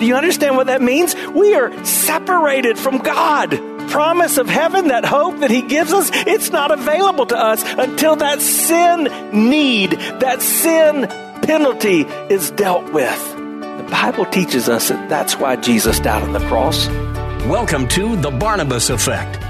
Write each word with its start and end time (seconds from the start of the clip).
Do 0.00 0.06
you 0.06 0.16
understand 0.16 0.56
what 0.56 0.68
that 0.68 0.80
means? 0.80 1.14
We 1.34 1.54
are 1.54 1.84
separated 1.84 2.78
from 2.78 2.98
God. 2.98 3.50
Promise 3.90 4.38
of 4.38 4.48
heaven, 4.48 4.88
that 4.88 5.04
hope 5.04 5.40
that 5.40 5.50
He 5.50 5.60
gives 5.60 5.92
us, 5.92 6.10
it's 6.12 6.50
not 6.50 6.70
available 6.70 7.26
to 7.26 7.36
us 7.36 7.62
until 7.76 8.16
that 8.16 8.40
sin 8.40 9.04
need, 9.46 9.90
that 9.90 10.40
sin 10.40 11.06
penalty 11.42 12.06
is 12.32 12.50
dealt 12.52 12.90
with. 12.94 13.34
The 13.36 13.88
Bible 13.90 14.24
teaches 14.24 14.70
us 14.70 14.88
that 14.88 15.10
that's 15.10 15.36
why 15.36 15.56
Jesus 15.56 16.00
died 16.00 16.22
on 16.22 16.32
the 16.32 16.46
cross. 16.48 16.88
Welcome 17.46 17.86
to 17.88 18.16
The 18.16 18.30
Barnabas 18.30 18.88
Effect 18.88 19.49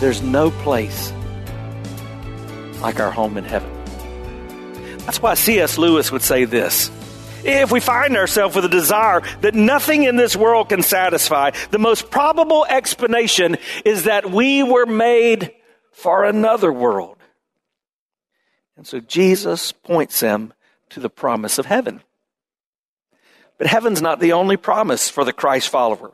there's 0.00 0.22
no 0.22 0.50
place 0.50 1.12
like 2.80 2.98
our 2.98 3.10
home 3.10 3.36
in 3.36 3.44
heaven. 3.44 3.70
That's 5.04 5.20
why 5.20 5.34
C.S. 5.34 5.76
Lewis 5.76 6.10
would 6.10 6.22
say 6.22 6.46
this. 6.46 6.90
If 7.44 7.70
we 7.70 7.80
find 7.80 8.16
ourselves 8.16 8.56
with 8.56 8.64
a 8.64 8.70
desire 8.70 9.22
that 9.42 9.54
nothing 9.54 10.04
in 10.04 10.16
this 10.16 10.36
world 10.36 10.70
can 10.70 10.82
satisfy, 10.82 11.52
the 11.70 11.78
most 11.78 12.10
probable 12.10 12.66
explanation 12.66 13.56
is 13.84 14.04
that 14.04 14.30
we 14.30 14.62
were 14.62 14.86
made 14.86 15.52
for 15.92 16.24
another 16.24 16.72
world. 16.72 17.16
And 18.76 18.86
so 18.86 19.00
Jesus 19.00 19.72
points 19.72 20.20
him 20.20 20.54
to 20.90 21.00
the 21.00 21.10
promise 21.10 21.58
of 21.58 21.66
heaven. 21.66 22.02
But 23.58 23.66
heaven's 23.66 24.00
not 24.00 24.20
the 24.20 24.32
only 24.32 24.56
promise 24.56 25.10
for 25.10 25.24
the 25.24 25.34
Christ 25.34 25.68
follower 25.68 26.12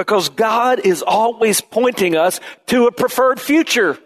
because 0.00 0.30
God 0.30 0.80
is 0.80 1.02
always 1.02 1.60
pointing 1.60 2.16
us 2.16 2.40
to 2.68 2.86
a 2.86 2.92
preferred 2.92 3.38
future. 3.38 3.98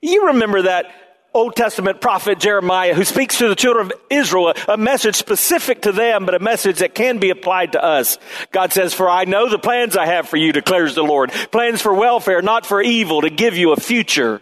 You 0.00 0.28
remember 0.28 0.62
that 0.62 0.86
Old 1.34 1.54
Testament 1.54 2.00
prophet 2.00 2.38
Jeremiah 2.38 2.94
who 2.94 3.04
speaks 3.04 3.36
to 3.36 3.48
the 3.50 3.54
children 3.54 3.86
of 3.86 3.92
Israel, 4.08 4.54
a 4.66 4.78
message 4.78 5.14
specific 5.14 5.82
to 5.82 5.92
them, 5.92 6.24
but 6.24 6.34
a 6.34 6.38
message 6.38 6.78
that 6.78 6.94
can 6.94 7.18
be 7.18 7.28
applied 7.28 7.72
to 7.72 7.84
us. 7.84 8.16
God 8.50 8.72
says, 8.72 8.94
For 8.94 9.10
I 9.10 9.26
know 9.26 9.50
the 9.50 9.58
plans 9.58 9.94
I 9.94 10.06
have 10.06 10.26
for 10.26 10.38
you, 10.38 10.54
declares 10.54 10.94
the 10.94 11.02
Lord. 11.02 11.30
Plans 11.52 11.82
for 11.82 11.92
welfare, 11.92 12.40
not 12.40 12.64
for 12.64 12.80
evil, 12.80 13.20
to 13.20 13.28
give 13.28 13.58
you 13.58 13.72
a 13.72 13.76
future 13.76 14.40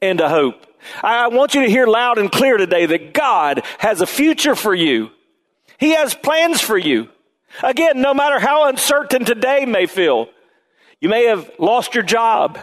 and 0.00 0.20
a 0.20 0.28
hope. 0.28 0.64
I 1.02 1.26
want 1.26 1.54
you 1.54 1.62
to 1.62 1.68
hear 1.68 1.88
loud 1.88 2.18
and 2.18 2.30
clear 2.30 2.56
today 2.56 2.86
that 2.86 3.12
God 3.12 3.64
has 3.78 4.00
a 4.00 4.06
future 4.06 4.54
for 4.54 4.72
you. 4.72 5.10
He 5.78 5.90
has 5.96 6.14
plans 6.14 6.60
for 6.60 6.78
you. 6.78 7.08
Again, 7.64 8.00
no 8.00 8.14
matter 8.14 8.38
how 8.38 8.68
uncertain 8.68 9.24
today 9.24 9.64
may 9.66 9.86
feel, 9.86 10.28
you 11.00 11.08
may 11.08 11.26
have 11.26 11.50
lost 11.58 11.94
your 11.94 12.04
job. 12.04 12.58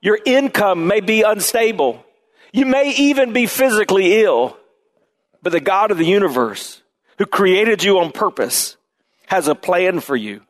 Your 0.00 0.18
income 0.24 0.86
may 0.86 1.00
be 1.00 1.22
unstable. 1.22 2.04
You 2.52 2.66
may 2.66 2.94
even 2.94 3.32
be 3.32 3.46
physically 3.46 4.22
ill. 4.22 4.56
But 5.42 5.52
the 5.52 5.60
God 5.60 5.90
of 5.90 5.98
the 5.98 6.06
universe, 6.06 6.82
who 7.18 7.26
created 7.26 7.82
you 7.82 7.98
on 7.98 8.12
purpose, 8.12 8.76
has 9.26 9.48
a 9.48 9.54
plan 9.54 10.00
for 10.00 10.16
you. 10.16 10.42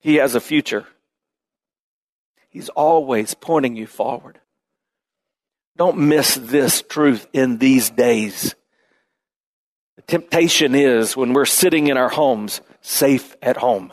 He 0.00 0.16
has 0.16 0.34
a 0.34 0.40
future. 0.40 0.86
He's 2.50 2.68
always 2.70 3.34
pointing 3.34 3.76
you 3.76 3.86
forward. 3.86 4.40
Don't 5.76 5.98
miss 5.98 6.34
this 6.36 6.82
truth 6.82 7.26
in 7.32 7.58
these 7.58 7.90
days. 7.90 8.54
The 9.96 10.02
temptation 10.02 10.74
is 10.74 11.16
when 11.16 11.32
we're 11.32 11.46
sitting 11.46 11.88
in 11.88 11.96
our 11.96 12.08
homes, 12.08 12.60
safe 12.80 13.36
at 13.42 13.56
home 13.56 13.92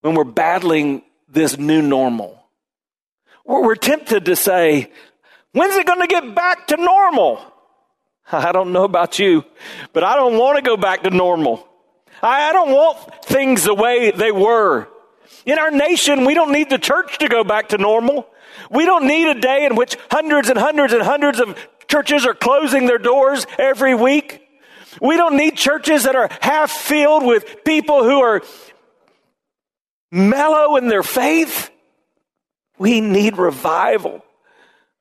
when 0.00 0.14
we're 0.14 0.24
battling 0.24 1.02
this 1.28 1.58
new 1.58 1.82
normal. 1.82 2.42
We're 3.44 3.74
tempted 3.74 4.26
to 4.26 4.36
say, 4.36 4.90
when's 5.52 5.76
it 5.76 5.86
going 5.86 6.00
to 6.00 6.06
get 6.06 6.34
back 6.34 6.68
to 6.68 6.76
normal? 6.76 7.40
I 8.32 8.52
don't 8.52 8.72
know 8.72 8.84
about 8.84 9.18
you, 9.18 9.44
but 9.92 10.04
I 10.04 10.16
don't 10.16 10.38
want 10.38 10.56
to 10.56 10.62
go 10.62 10.76
back 10.76 11.02
to 11.02 11.10
normal. 11.10 11.66
I 12.22 12.52
don't 12.52 12.70
want 12.70 13.24
things 13.24 13.64
the 13.64 13.74
way 13.74 14.10
they 14.10 14.30
were. 14.30 14.88
In 15.46 15.58
our 15.58 15.70
nation, 15.70 16.24
we 16.24 16.34
don't 16.34 16.52
need 16.52 16.70
the 16.70 16.78
church 16.78 17.18
to 17.18 17.28
go 17.28 17.44
back 17.44 17.70
to 17.70 17.78
normal. 17.78 18.26
We 18.70 18.84
don't 18.84 19.06
need 19.06 19.28
a 19.28 19.40
day 19.40 19.64
in 19.64 19.74
which 19.74 19.96
hundreds 20.10 20.50
and 20.50 20.58
hundreds 20.58 20.92
and 20.92 21.02
hundreds 21.02 21.40
of 21.40 21.56
churches 21.88 22.26
are 22.26 22.34
closing 22.34 22.86
their 22.86 22.98
doors 22.98 23.46
every 23.58 23.94
week. 23.94 24.46
We 25.00 25.16
don't 25.16 25.36
need 25.36 25.56
churches 25.56 26.04
that 26.04 26.14
are 26.14 26.28
half 26.40 26.70
filled 26.70 27.24
with 27.24 27.64
people 27.64 28.04
who 28.04 28.20
are 28.20 28.42
mellow 30.10 30.76
in 30.76 30.88
their 30.88 31.02
faith. 31.02 31.70
We 32.78 33.00
need 33.00 33.36
revival. 33.36 34.24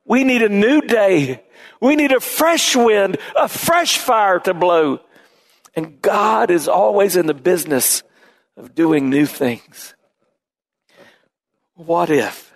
We 0.06 0.24
need 0.24 0.42
a 0.42 0.50
new 0.50 0.82
day. 0.82 1.44
We 1.82 1.96
need 1.96 2.12
a 2.12 2.20
fresh 2.20 2.76
wind, 2.76 3.18
a 3.36 3.48
fresh 3.48 3.98
fire 3.98 4.40
to 4.40 4.54
blow. 4.54 5.00
And 5.76 6.02
God 6.02 6.52
is 6.52 6.68
always 6.68 7.16
in 7.16 7.28
the 7.28 7.34
business 7.34 8.04
of 8.58 8.76
doing 8.76 9.10
new 9.10 9.26
things. 9.26 9.96
What 11.76 12.10
if? 12.10 12.54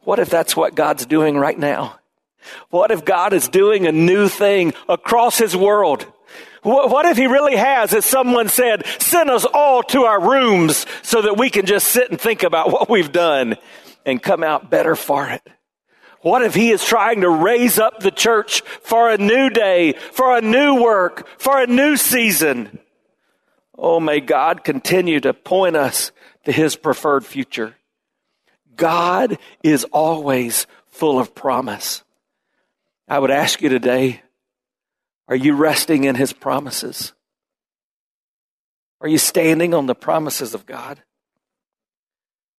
What 0.00 0.18
if 0.18 0.28
that's 0.28 0.56
what 0.56 0.74
God's 0.74 1.06
doing 1.06 1.36
right 1.36 1.58
now? 1.58 1.98
What 2.70 2.90
if 2.90 3.04
God 3.04 3.32
is 3.32 3.48
doing 3.48 3.86
a 3.86 3.92
new 3.92 4.28
thing 4.28 4.74
across 4.88 5.38
His 5.38 5.56
world? 5.56 6.11
What 6.62 7.06
if 7.06 7.16
he 7.16 7.26
really 7.26 7.56
has, 7.56 7.92
as 7.92 8.04
someone 8.04 8.48
said, 8.48 8.86
sent 9.00 9.28
us 9.28 9.44
all 9.44 9.82
to 9.84 10.04
our 10.04 10.20
rooms 10.20 10.86
so 11.02 11.22
that 11.22 11.36
we 11.36 11.50
can 11.50 11.66
just 11.66 11.88
sit 11.88 12.10
and 12.10 12.20
think 12.20 12.44
about 12.44 12.70
what 12.70 12.88
we've 12.88 13.10
done 13.10 13.56
and 14.06 14.22
come 14.22 14.44
out 14.44 14.70
better 14.70 14.94
for 14.94 15.28
it? 15.28 15.42
What 16.20 16.42
if 16.42 16.54
he 16.54 16.70
is 16.70 16.84
trying 16.84 17.22
to 17.22 17.28
raise 17.28 17.80
up 17.80 17.98
the 17.98 18.12
church 18.12 18.60
for 18.82 19.10
a 19.10 19.18
new 19.18 19.50
day, 19.50 19.94
for 20.12 20.36
a 20.36 20.40
new 20.40 20.80
work, 20.80 21.26
for 21.36 21.60
a 21.60 21.66
new 21.66 21.96
season? 21.96 22.78
Oh, 23.76 23.98
may 23.98 24.20
God 24.20 24.62
continue 24.62 25.18
to 25.18 25.34
point 25.34 25.74
us 25.74 26.12
to 26.44 26.52
his 26.52 26.76
preferred 26.76 27.26
future. 27.26 27.74
God 28.76 29.38
is 29.64 29.82
always 29.86 30.68
full 30.86 31.18
of 31.18 31.34
promise. 31.34 32.04
I 33.08 33.18
would 33.18 33.32
ask 33.32 33.60
you 33.60 33.68
today, 33.68 34.22
are 35.28 35.36
you 35.36 35.54
resting 35.54 36.04
in 36.04 36.14
His 36.14 36.32
promises? 36.32 37.12
Are 39.00 39.08
you 39.08 39.18
standing 39.18 39.74
on 39.74 39.86
the 39.86 39.94
promises 39.94 40.54
of 40.54 40.66
God? 40.66 41.02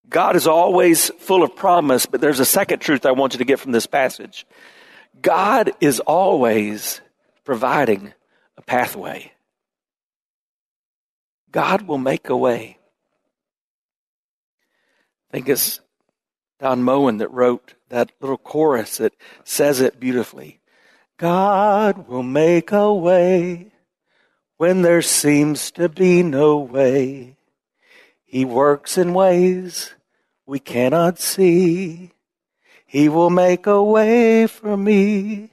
God 0.08 0.36
is 0.36 0.46
always 0.46 1.10
full 1.18 1.42
of 1.42 1.56
promise, 1.56 2.06
but 2.06 2.20
there's 2.20 2.40
a 2.40 2.44
second 2.44 2.80
truth 2.80 3.06
I 3.06 3.12
want 3.12 3.34
you 3.34 3.38
to 3.38 3.44
get 3.44 3.60
from 3.60 3.72
this 3.72 3.86
passage. 3.86 4.46
God 5.20 5.72
is 5.80 6.00
always 6.00 7.00
providing 7.44 8.12
a 8.56 8.62
pathway. 8.62 9.32
God 11.50 11.82
will 11.82 11.98
make 11.98 12.28
a 12.28 12.36
way. 12.36 12.78
I 15.30 15.36
think 15.36 15.48
it's 15.48 15.80
Don 16.58 16.82
Moen 16.82 17.18
that 17.18 17.30
wrote 17.30 17.74
that 17.88 18.12
little 18.20 18.38
chorus 18.38 18.98
that 18.98 19.14
says 19.44 19.80
it 19.80 20.00
beautifully. 20.00 20.60
God 21.18 22.08
will 22.08 22.22
make 22.22 22.72
a 22.72 22.92
way 22.92 23.72
when 24.56 24.82
there 24.82 25.02
seems 25.02 25.70
to 25.72 25.88
be 25.88 26.22
no 26.22 26.58
way. 26.58 27.36
He 28.24 28.44
works 28.44 28.96
in 28.96 29.14
ways 29.14 29.94
we 30.46 30.58
cannot 30.58 31.18
see. 31.18 32.12
He 32.86 33.08
will 33.08 33.30
make 33.30 33.66
a 33.66 33.82
way 33.82 34.46
for 34.46 34.76
me. 34.76 35.50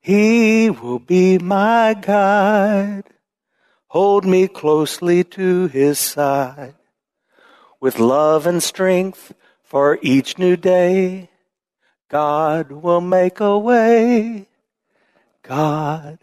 He 0.00 0.70
will 0.70 0.98
be 0.98 1.38
my 1.38 1.94
guide. 1.94 3.04
hold 3.88 4.24
me 4.24 4.48
closely 4.48 5.22
to 5.22 5.66
his 5.68 5.98
side. 5.98 6.74
With 7.80 7.98
love 7.98 8.46
and 8.46 8.62
strength 8.62 9.34
for 9.62 9.98
each 10.00 10.38
new 10.38 10.56
day, 10.56 11.28
God 12.08 12.72
will 12.72 13.02
make 13.02 13.38
a 13.40 13.58
way. 13.58 14.48
God 15.42 16.18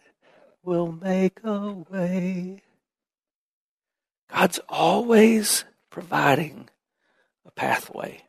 will 0.63 0.91
make 0.91 1.39
a 1.43 1.71
way. 1.89 2.61
God's 4.31 4.59
always 4.69 5.65
providing 5.89 6.69
a 7.45 7.51
pathway. 7.51 8.23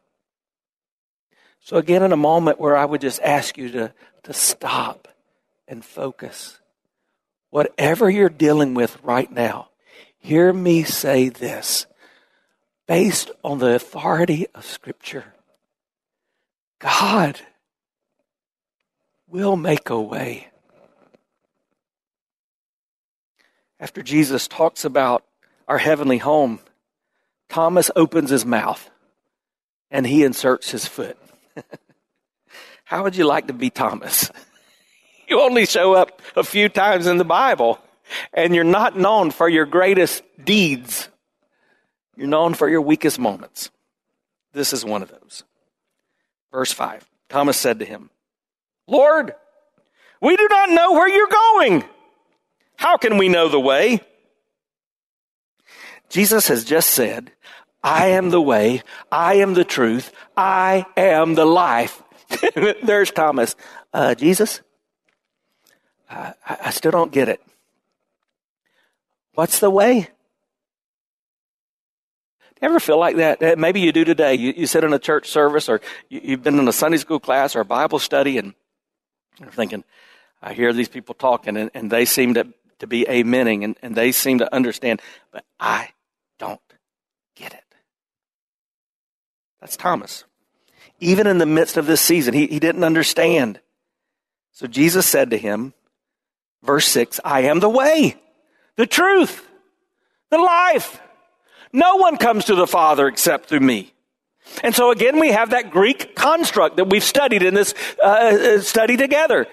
So, 1.60 1.76
again, 1.76 2.02
in 2.02 2.12
a 2.12 2.16
moment 2.16 2.58
where 2.58 2.76
I 2.76 2.84
would 2.84 3.00
just 3.00 3.20
ask 3.22 3.58
you 3.58 3.70
to, 3.70 3.92
to 4.25 4.32
stop 4.32 5.08
and 5.69 5.84
focus, 5.84 6.58
whatever 7.50 8.08
you're 8.08 8.28
dealing 8.28 8.75
with 8.75 8.98
right 9.02 9.31
now, 9.31 9.69
hear 10.19 10.52
me 10.52 10.82
say 10.84 11.28
this 11.28 11.86
based 12.88 13.31
on 13.44 13.58
the 13.58 13.75
authority 13.75 14.46
of 14.54 14.64
Scripture 14.64 15.34
God 16.81 17.38
will 19.28 19.54
make 19.54 19.90
a 19.90 20.00
way. 20.00 20.50
After 23.81 24.03
Jesus 24.03 24.47
talks 24.47 24.85
about 24.85 25.25
our 25.67 25.79
heavenly 25.79 26.19
home, 26.19 26.61
Thomas 27.49 27.91
opens 27.97 28.29
his 28.29 28.44
mouth 28.44 28.91
and 29.91 30.06
he 30.06 30.23
inserts 30.23 30.71
his 30.71 30.87
foot. 30.87 31.19
How 32.85 33.03
would 33.03 33.17
you 33.17 33.25
like 33.25 33.47
to 33.47 33.53
be 33.53 33.71
Thomas? 33.71 34.31
You 35.31 35.41
only 35.43 35.65
show 35.65 35.94
up 35.94 36.21
a 36.35 36.43
few 36.43 36.69
times 36.69 37.06
in 37.06 37.17
the 37.17 37.25
Bible, 37.25 37.79
and 38.35 38.53
you're 38.53 38.65
not 38.65 38.99
known 38.99 39.31
for 39.31 39.49
your 39.49 39.65
greatest 39.65 40.25
deeds. 40.44 41.09
You're 42.17 42.27
known 42.27 42.55
for 42.55 42.69
your 42.69 42.81
weakest 42.81 43.21
moments. 43.21 43.71
This 44.53 44.73
is 44.73 44.85
one 44.85 45.03
of 45.03 45.12
those. 45.12 45.44
Verse 46.50 46.73
5 46.73 47.09
Thomas 47.29 47.56
said 47.56 47.79
to 47.79 47.85
him, 47.85 48.11
Lord, 48.88 49.32
we 50.21 50.37
do 50.37 50.49
not 50.50 50.71
know 50.71 50.94
where 50.94 51.09
you're 51.09 51.29
going. 51.29 51.85
How 52.81 52.97
can 52.97 53.19
we 53.19 53.29
know 53.29 53.50
the 53.50 53.61
way? 53.61 54.00
Jesus 56.09 56.49
has 56.49 56.65
just 56.65 56.88
said, 56.88 57.31
I 57.82 58.06
am 58.06 58.31
the 58.31 58.41
way, 58.41 58.82
I 59.12 59.35
am 59.35 59.53
the 59.53 59.67
truth, 59.67 60.11
I 60.35 60.87
am 60.97 61.35
the 61.35 61.44
life. 61.44 62.03
There's 62.82 63.11
Thomas. 63.11 63.55
Uh, 63.93 64.15
Jesus, 64.15 64.62
I, 66.09 66.32
I 66.49 66.71
still 66.71 66.91
don't 66.91 67.12
get 67.12 67.29
it. 67.29 67.43
What's 69.35 69.59
the 69.59 69.69
way? 69.69 70.09
You 72.62 72.62
ever 72.62 72.81
feel 72.81 72.99
like 72.99 73.17
that? 73.17 73.59
Maybe 73.59 73.81
you 73.81 73.93
do 73.93 74.06
today. 74.06 74.37
You, 74.37 74.55
you 74.56 74.67
sit 74.67 74.85
in 74.85 74.94
a 74.94 74.99
church 74.99 75.29
service 75.29 75.69
or 75.69 75.82
you, 76.09 76.31
have 76.31 76.43
been 76.43 76.59
in 76.59 76.67
a 76.67 76.73
Sunday 76.73 76.97
school 76.97 77.21
class 77.21 77.55
or 77.55 77.61
a 77.61 77.65
Bible 77.67 77.99
study 77.99 78.38
and 78.38 78.55
you're 79.38 79.50
thinking, 79.50 79.85
I 80.41 80.55
hear 80.55 80.73
these 80.73 80.88
people 80.88 81.15
talking 81.15 81.59
and, 81.59 81.71
and 81.75 81.91
they 81.91 82.06
seem 82.06 82.32
to, 82.35 82.47
to 82.81 82.87
be 82.87 83.05
amening 83.05 83.65
and, 83.65 83.77
and 83.82 83.94
they 83.94 84.12
seem 84.12 84.38
to 84.38 84.55
understand, 84.55 85.00
but 85.31 85.44
I 85.59 85.91
don't 86.38 86.61
get 87.37 87.55
it. 87.55 87.65
That's 89.61 89.77
Thomas. 89.77 90.25
Even 90.99 91.27
in 91.27 91.38
the 91.38 91.47
midst 91.47 91.77
of 91.77 91.87
this 91.87 92.00
season, 92.00 92.35
he, 92.35 92.47
he 92.47 92.59
didn't 92.59 92.85
understand. 92.85 93.61
So 94.53 94.67
Jesus 94.67 95.06
said 95.06 95.31
to 95.31 95.38
him, 95.38 95.73
verse 96.62 96.87
6, 96.88 97.21
I 97.25 97.43
am 97.43 97.61
the 97.61 97.69
way, 97.69 98.17
the 98.77 98.87
truth, 98.87 99.47
the 100.31 100.38
life. 100.38 101.00
No 101.73 101.97
one 101.97 102.17
comes 102.17 102.47
to 102.47 102.55
the 102.55 102.67
Father 102.67 103.06
except 103.06 103.49
through 103.49 103.61
me. 103.61 103.93
And 104.62 104.75
so 104.75 104.91
again, 104.91 105.21
we 105.21 105.29
have 105.29 105.50
that 105.50 105.71
Greek 105.71 106.15
construct 106.17 106.77
that 106.77 106.87
we've 106.87 107.05
studied 107.05 107.43
in 107.43 107.55
this 107.55 107.75
uh, 108.03 108.06
uh 108.06 108.61
study 108.61 108.97
together. 108.97 109.47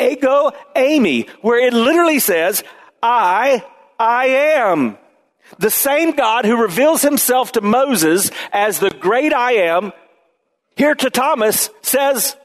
Ego 0.00 0.52
eimi, 0.74 1.28
where 1.40 1.64
it 1.66 1.72
literally 1.72 2.18
says, 2.18 2.64
I, 3.02 3.64
I 3.98 4.26
am. 4.26 4.98
The 5.58 5.70
same 5.70 6.12
God 6.12 6.44
who 6.44 6.60
reveals 6.60 7.02
himself 7.02 7.52
to 7.52 7.60
Moses 7.60 8.30
as 8.52 8.78
the 8.78 8.90
great 8.90 9.32
I 9.32 9.52
am, 9.52 9.92
here 10.76 10.94
to 10.94 11.10
Thomas 11.10 11.70
says, 11.82 12.36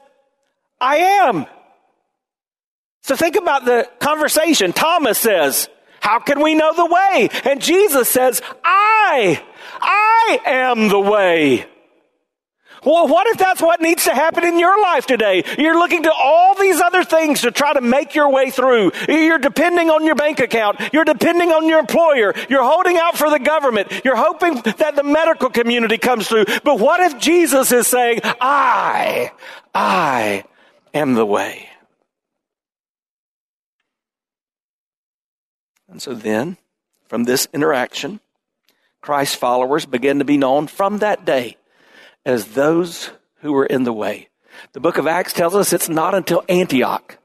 I 0.80 0.96
am. 0.96 1.46
So 3.02 3.16
think 3.16 3.36
about 3.36 3.64
the 3.64 3.88
conversation. 4.00 4.72
Thomas 4.72 5.18
says, 5.18 5.68
how 6.00 6.18
can 6.20 6.42
we 6.42 6.54
know 6.54 6.74
the 6.74 6.86
way? 6.86 7.28
And 7.44 7.60
Jesus 7.62 8.08
says, 8.08 8.42
I, 8.62 9.42
I 9.80 10.40
am 10.44 10.88
the 10.88 11.00
way. 11.00 11.66
Well, 12.84 13.08
what 13.08 13.26
if 13.28 13.38
that's 13.38 13.60
what 13.60 13.80
needs 13.80 14.04
to 14.04 14.14
happen 14.14 14.44
in 14.44 14.58
your 14.58 14.80
life 14.80 15.06
today? 15.06 15.44
You're 15.58 15.78
looking 15.78 16.04
to 16.04 16.12
all 16.12 16.54
these 16.54 16.80
other 16.80 17.04
things 17.04 17.42
to 17.42 17.50
try 17.50 17.72
to 17.72 17.80
make 17.80 18.14
your 18.14 18.30
way 18.30 18.50
through. 18.50 18.92
You're 19.08 19.38
depending 19.38 19.90
on 19.90 20.04
your 20.04 20.14
bank 20.14 20.40
account. 20.40 20.80
You're 20.92 21.04
depending 21.04 21.50
on 21.50 21.66
your 21.66 21.78
employer. 21.78 22.34
You're 22.48 22.64
holding 22.64 22.96
out 22.98 23.16
for 23.16 23.30
the 23.30 23.38
government. 23.38 24.02
You're 24.04 24.16
hoping 24.16 24.54
that 24.62 24.96
the 24.96 25.02
medical 25.02 25.50
community 25.50 25.98
comes 25.98 26.28
through. 26.28 26.44
But 26.64 26.78
what 26.78 27.00
if 27.00 27.18
Jesus 27.18 27.72
is 27.72 27.86
saying, 27.86 28.20
I, 28.24 29.32
I 29.74 30.44
am 30.94 31.14
the 31.14 31.26
way? 31.26 31.68
And 35.88 36.02
so 36.02 36.14
then, 36.14 36.58
from 37.08 37.24
this 37.24 37.48
interaction, 37.54 38.20
Christ's 39.00 39.36
followers 39.36 39.86
began 39.86 40.18
to 40.18 40.24
be 40.24 40.36
known 40.36 40.66
from 40.66 40.98
that 40.98 41.24
day 41.24 41.56
as 42.28 42.48
those 42.48 43.10
who 43.40 43.52
were 43.52 43.64
in 43.64 43.84
the 43.84 43.92
way. 43.92 44.28
The 44.74 44.80
book 44.80 44.98
of 44.98 45.06
Acts 45.06 45.32
tells 45.32 45.54
us 45.54 45.72
it's 45.72 45.88
not 45.88 46.14
until 46.14 46.44
Antioch 46.48 47.18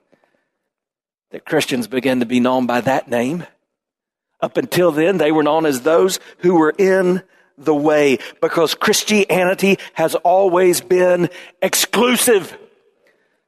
that 1.31 1.45
Christians 1.45 1.87
began 1.87 2.21
to 2.21 2.25
be 2.25 2.39
known 2.39 2.67
by 2.67 2.79
that 2.81 3.09
name. 3.09 3.45
Up 4.39 4.55
until 4.55 4.91
then, 4.91 5.17
they 5.17 5.31
were 5.31 5.43
known 5.43 5.65
as 5.65 5.81
those 5.81 6.19
who 6.37 6.55
were 6.55 6.73
in 6.77 7.21
the 7.57 7.75
way 7.75 8.19
because 8.39 8.75
Christianity 8.75 9.77
has 9.93 10.15
always 10.15 10.79
been 10.79 11.29
exclusive. 11.61 12.57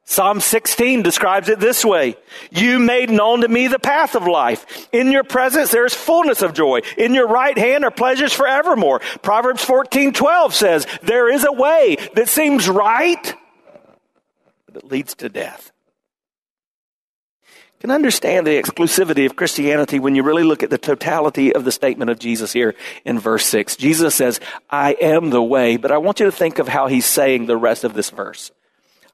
Psalm 0.08 0.40
16 0.40 1.02
describes 1.02 1.50
it 1.50 1.60
this 1.60 1.84
way. 1.84 2.16
You 2.52 2.78
made 2.78 3.10
known 3.10 3.42
to 3.42 3.48
me 3.48 3.68
the 3.68 3.80
path 3.80 4.16
of 4.16 4.28
life. 4.28 4.88
In 4.92 5.12
your 5.12 5.24
presence 5.24 5.72
there 5.72 5.86
is 5.86 5.96
fullness 5.96 6.44
of 6.44 6.54
joy. 6.54 6.82
In 6.96 7.16
your 7.16 7.28
right 7.28 7.58
hand 7.58 7.84
are 7.84 7.92
pleasures 7.92 8.32
forevermore. 8.32 9.00
Proverbs 9.24 9.64
14, 9.64 10.14
12 10.14 10.54
says, 10.54 10.88
there 11.02 11.28
is 11.28 11.44
a 11.44 11.52
way 11.52 11.98
that 12.14 12.30
seems 12.30 12.70
right, 12.70 13.34
but 14.68 14.84
it 14.84 14.92
leads 14.92 15.16
to 15.16 15.28
death. 15.30 15.72
You 17.48 17.80
can 17.90 17.92
understand 17.92 18.46
the 18.46 18.62
exclusivity 18.62 19.26
of 19.26 19.36
Christianity 19.36 20.00
when 20.00 20.14
you 20.16 20.22
really 20.22 20.44
look 20.44 20.62
at 20.62 20.70
the 20.70 20.78
totality 20.78 21.54
of 21.54 21.66
the 21.66 21.72
statement 21.72 22.12
of 22.12 22.20
Jesus 22.20 22.54
here 22.54 22.76
in 23.06 23.20
verse 23.20 23.46
6. 23.48 23.76
Jesus 23.76 24.14
says, 24.14 24.40
I 24.70 24.94
am 25.02 25.32
the 25.32 25.44
way, 25.44 25.78
but 25.78 25.92
I 25.92 25.98
want 25.98 26.20
you 26.20 26.28
to 26.28 26.32
think 26.32 26.60
of 26.60 26.68
how 26.68 26.88
he's 26.88 27.08
saying 27.08 27.48
the 27.48 27.58
rest 27.58 27.84
of 27.84 27.96
this 27.96 28.12
verse. 28.12 28.52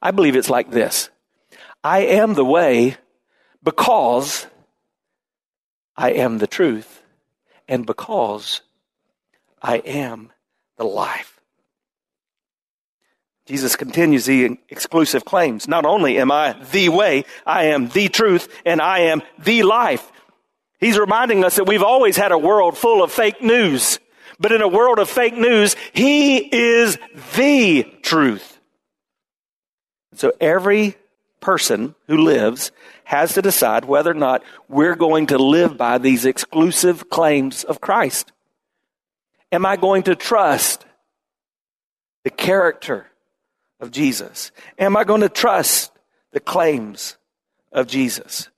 I 0.02 0.10
believe 0.10 0.36
it's 0.36 0.50
like 0.50 0.70
this 0.70 1.08
I 1.82 2.00
am 2.00 2.34
the 2.34 2.44
way 2.44 2.96
because 3.62 4.46
I 5.96 6.12
am 6.12 6.38
the 6.38 6.46
truth 6.46 7.02
and 7.68 7.86
because 7.86 8.60
I 9.62 9.76
am 9.76 10.32
the 10.76 10.84
life. 10.84 11.40
Jesus 13.46 13.76
continues 13.76 14.24
the 14.24 14.58
exclusive 14.68 15.24
claims. 15.24 15.68
Not 15.68 15.84
only 15.84 16.18
am 16.18 16.30
I 16.30 16.54
the 16.70 16.88
way, 16.88 17.24
I 17.44 17.66
am 17.66 17.88
the 17.88 18.08
truth, 18.08 18.48
and 18.64 18.80
I 18.80 19.00
am 19.00 19.22
the 19.38 19.64
life. 19.64 20.10
He's 20.78 20.98
reminding 20.98 21.44
us 21.44 21.56
that 21.56 21.66
we've 21.66 21.82
always 21.82 22.16
had 22.16 22.32
a 22.32 22.38
world 22.38 22.78
full 22.78 23.02
of 23.02 23.12
fake 23.12 23.42
news. 23.42 23.98
But 24.38 24.52
in 24.52 24.62
a 24.62 24.68
world 24.68 24.98
of 24.98 25.10
fake 25.10 25.36
news, 25.36 25.76
He 25.92 26.38
is 26.38 26.98
the 27.36 27.84
truth. 28.02 28.51
So 30.14 30.32
every 30.40 30.96
person 31.40 31.94
who 32.06 32.18
lives 32.18 32.72
has 33.04 33.34
to 33.34 33.42
decide 33.42 33.84
whether 33.84 34.10
or 34.10 34.14
not 34.14 34.42
we're 34.68 34.94
going 34.94 35.26
to 35.26 35.38
live 35.38 35.76
by 35.76 35.98
these 35.98 36.24
exclusive 36.24 37.10
claims 37.10 37.64
of 37.64 37.80
Christ. 37.80 38.32
Am 39.50 39.66
I 39.66 39.76
going 39.76 40.04
to 40.04 40.14
trust 40.14 40.86
the 42.24 42.30
character 42.30 43.06
of 43.80 43.90
Jesus? 43.90 44.52
Am 44.78 44.96
I 44.96 45.04
going 45.04 45.20
to 45.20 45.28
trust 45.28 45.92
the 46.30 46.40
claims 46.40 47.16
of 47.72 47.86
Jesus? 47.86 48.48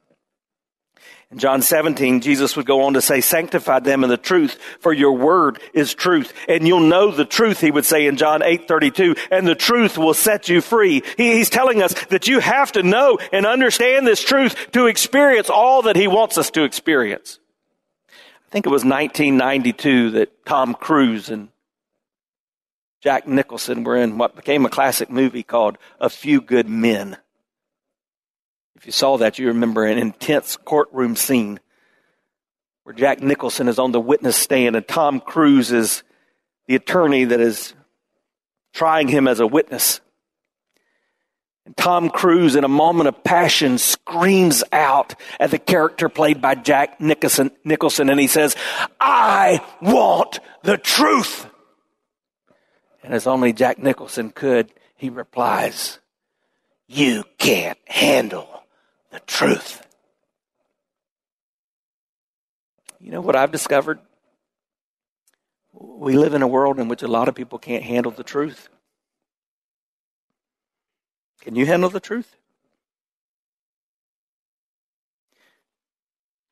In 1.34 1.40
John 1.40 1.62
17, 1.62 2.20
Jesus 2.20 2.56
would 2.56 2.64
go 2.64 2.82
on 2.82 2.94
to 2.94 3.02
say, 3.02 3.20
sanctify 3.20 3.80
them 3.80 4.04
in 4.04 4.10
the 4.10 4.16
truth, 4.16 4.56
for 4.78 4.92
your 4.92 5.16
word 5.16 5.60
is 5.72 5.92
truth. 5.92 6.32
And 6.48 6.64
you'll 6.64 6.78
know 6.78 7.10
the 7.10 7.24
truth, 7.24 7.60
he 7.60 7.72
would 7.72 7.84
say 7.84 8.06
in 8.06 8.16
John 8.16 8.40
8, 8.40 8.68
32, 8.68 9.16
and 9.32 9.44
the 9.44 9.56
truth 9.56 9.98
will 9.98 10.14
set 10.14 10.48
you 10.48 10.60
free. 10.60 11.02
He, 11.16 11.32
he's 11.32 11.50
telling 11.50 11.82
us 11.82 11.92
that 12.10 12.28
you 12.28 12.38
have 12.38 12.70
to 12.72 12.84
know 12.84 13.18
and 13.32 13.46
understand 13.46 14.06
this 14.06 14.22
truth 14.22 14.70
to 14.70 14.86
experience 14.86 15.50
all 15.50 15.82
that 15.82 15.96
he 15.96 16.06
wants 16.06 16.38
us 16.38 16.52
to 16.52 16.62
experience. 16.62 17.40
I 18.08 18.50
think 18.52 18.66
it 18.66 18.70
was 18.70 18.84
1992 18.84 20.12
that 20.12 20.46
Tom 20.46 20.72
Cruise 20.72 21.30
and 21.30 21.48
Jack 23.00 23.26
Nicholson 23.26 23.82
were 23.82 23.96
in 23.96 24.18
what 24.18 24.36
became 24.36 24.64
a 24.64 24.70
classic 24.70 25.10
movie 25.10 25.42
called 25.42 25.78
A 25.98 26.08
Few 26.08 26.40
Good 26.40 26.68
Men. 26.68 27.16
If 28.76 28.86
you 28.86 28.92
saw 28.92 29.16
that, 29.18 29.38
you 29.38 29.48
remember 29.48 29.84
an 29.84 29.98
intense 29.98 30.56
courtroom 30.56 31.16
scene 31.16 31.60
where 32.82 32.94
Jack 32.94 33.20
Nicholson 33.22 33.68
is 33.68 33.78
on 33.78 33.92
the 33.92 34.00
witness 34.00 34.36
stand 34.36 34.76
and 34.76 34.86
Tom 34.86 35.20
Cruise 35.20 35.72
is 35.72 36.02
the 36.66 36.74
attorney 36.74 37.24
that 37.24 37.40
is 37.40 37.74
trying 38.72 39.08
him 39.08 39.26
as 39.26 39.40
a 39.40 39.46
witness. 39.46 40.00
And 41.64 41.74
Tom 41.76 42.10
Cruise, 42.10 42.56
in 42.56 42.64
a 42.64 42.68
moment 42.68 43.08
of 43.08 43.24
passion, 43.24 43.78
screams 43.78 44.62
out 44.70 45.14
at 45.40 45.50
the 45.50 45.58
character 45.58 46.10
played 46.10 46.42
by 46.42 46.54
Jack 46.54 47.00
Nicholson, 47.00 47.52
Nicholson 47.64 48.10
and 48.10 48.20
he 48.20 48.26
says, 48.26 48.54
I 49.00 49.64
want 49.80 50.40
the 50.62 50.76
truth. 50.76 51.46
And 53.02 53.14
as 53.14 53.26
only 53.26 53.52
Jack 53.54 53.78
Nicholson 53.78 54.30
could, 54.30 54.72
he 54.94 55.08
replies, 55.08 56.00
You 56.86 57.24
can't 57.38 57.78
handle 57.86 58.63
the 59.14 59.20
truth. 59.20 59.80
You 63.00 63.12
know 63.12 63.20
what 63.20 63.36
I've 63.36 63.52
discovered? 63.52 64.00
We 65.72 66.16
live 66.16 66.34
in 66.34 66.42
a 66.42 66.48
world 66.48 66.80
in 66.80 66.88
which 66.88 67.02
a 67.04 67.08
lot 67.08 67.28
of 67.28 67.36
people 67.36 67.60
can't 67.60 67.84
handle 67.84 68.10
the 68.10 68.24
truth. 68.24 68.68
Can 71.42 71.54
you 71.54 71.64
handle 71.64 71.90
the 71.90 72.00
truth? 72.00 72.34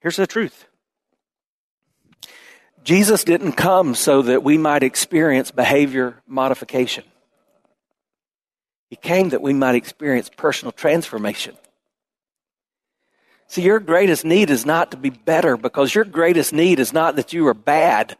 Here's 0.01 0.17
the 0.17 0.27
truth 0.27 0.67
Jesus 2.85 3.25
didn't 3.25 3.53
come 3.53 3.97
so 3.97 4.23
that 4.23 4.45
we 4.45 4.57
might 4.57 4.85
experience 4.85 5.51
behavior 5.51 6.23
modification. 6.29 7.05
He 8.89 8.95
came 8.95 9.31
that 9.31 9.43
we 9.43 9.53
might 9.53 9.75
experience 9.75 10.31
personal 10.37 10.71
transformation. 10.71 11.57
See, 13.53 13.61
your 13.61 13.81
greatest 13.81 14.25
need 14.25 14.49
is 14.49 14.65
not 14.65 14.93
to 14.93 14.97
be 14.97 15.11
better 15.11 15.59
because 15.59 15.95
your 15.95 16.07
greatest 16.07 16.55
need 16.55 16.79
is 16.79 16.95
not 16.95 17.17
that 17.17 17.35
you 17.35 17.47
are 17.49 17.55
bad. 17.55 18.17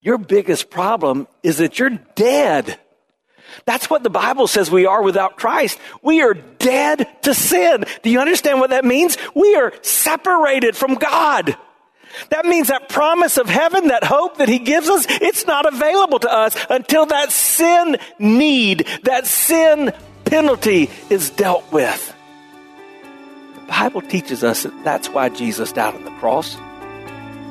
Your 0.00 0.18
biggest 0.18 0.68
problem 0.68 1.28
is 1.44 1.58
that 1.58 1.78
you're 1.78 1.96
dead. 2.16 2.76
That's 3.66 3.88
what 3.88 4.02
the 4.02 4.10
Bible 4.10 4.48
says 4.48 4.68
we 4.68 4.86
are 4.86 5.00
without 5.00 5.36
Christ. 5.36 5.78
We 6.02 6.22
are 6.22 6.34
dead 6.34 7.06
to 7.22 7.32
sin. 7.32 7.84
Do 8.02 8.10
you 8.10 8.18
understand 8.18 8.58
what 8.58 8.70
that 8.70 8.84
means? 8.84 9.16
We 9.36 9.54
are 9.54 9.72
separated 9.82 10.74
from 10.74 10.94
God. 10.94 11.56
That 12.30 12.46
means 12.46 12.66
that 12.66 12.88
promise 12.88 13.36
of 13.36 13.48
heaven, 13.48 13.88
that 13.88 14.02
hope 14.02 14.38
that 14.38 14.48
He 14.48 14.58
gives 14.58 14.88
us, 14.88 15.06
it's 15.08 15.46
not 15.46 15.72
available 15.72 16.18
to 16.18 16.32
us 16.32 16.56
until 16.68 17.06
that 17.06 17.30
sin 17.30 17.96
need, 18.18 18.88
that 19.04 19.28
sin 19.28 19.92
penalty 20.24 20.90
is 21.10 21.30
dealt 21.30 21.70
with. 21.70 22.16
Bible 23.68 24.00
teaches 24.00 24.42
us 24.42 24.64
that 24.64 24.84
that's 24.84 25.08
why 25.10 25.28
Jesus 25.28 25.72
died 25.72 25.94
on 25.94 26.04
the 26.04 26.10
cross. 26.12 26.56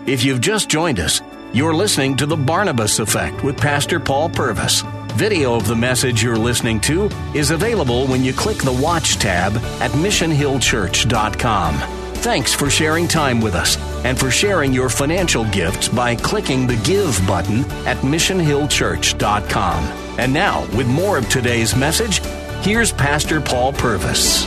If 0.06 0.26
you've 0.26 0.42
just 0.42 0.70
joined 0.70 1.00
us, 1.00 1.22
you're 1.54 1.74
listening 1.74 2.18
to 2.18 2.26
The 2.26 2.36
Barnabas 2.36 3.00
Effect 3.00 3.44
with 3.44 3.58
Pastor 3.58 4.00
Paul 4.00 4.30
Purvis. 4.30 4.84
Video 5.14 5.56
of 5.56 5.68
the 5.68 5.76
message 5.76 6.22
you're 6.22 6.38
listening 6.38 6.80
to 6.82 7.10
is 7.34 7.52
available 7.52 8.08
when 8.08 8.24
you 8.24 8.34
click 8.34 8.58
the 8.58 8.72
Watch 8.72 9.16
tab 9.18 9.56
at 9.82 9.92
missionhillchurch.com. 9.92 11.76
Thanks 12.18 12.54
for 12.54 12.70
sharing 12.70 13.08
time 13.08 13.40
with 13.40 13.56
us 13.56 13.78
and 14.04 14.20
for 14.20 14.32
sharing 14.32 14.74
your 14.74 14.90
financial 14.90 15.46
gifts 15.46 15.88
by 15.88 16.16
clicking 16.16 16.68
the 16.68 16.76
Give 16.78 17.20
button 17.28 17.60
at 17.86 17.98
missionhillchurch.com. 17.98 19.84
And 20.20 20.34
now, 20.34 20.62
with 20.76 20.88
more 20.88 21.18
of 21.18 21.30
today's 21.30 21.76
message, 21.76 22.20
here's 22.64 22.92
Pastor 22.92 23.40
Paul 23.40 23.72
Purvis. 23.74 24.46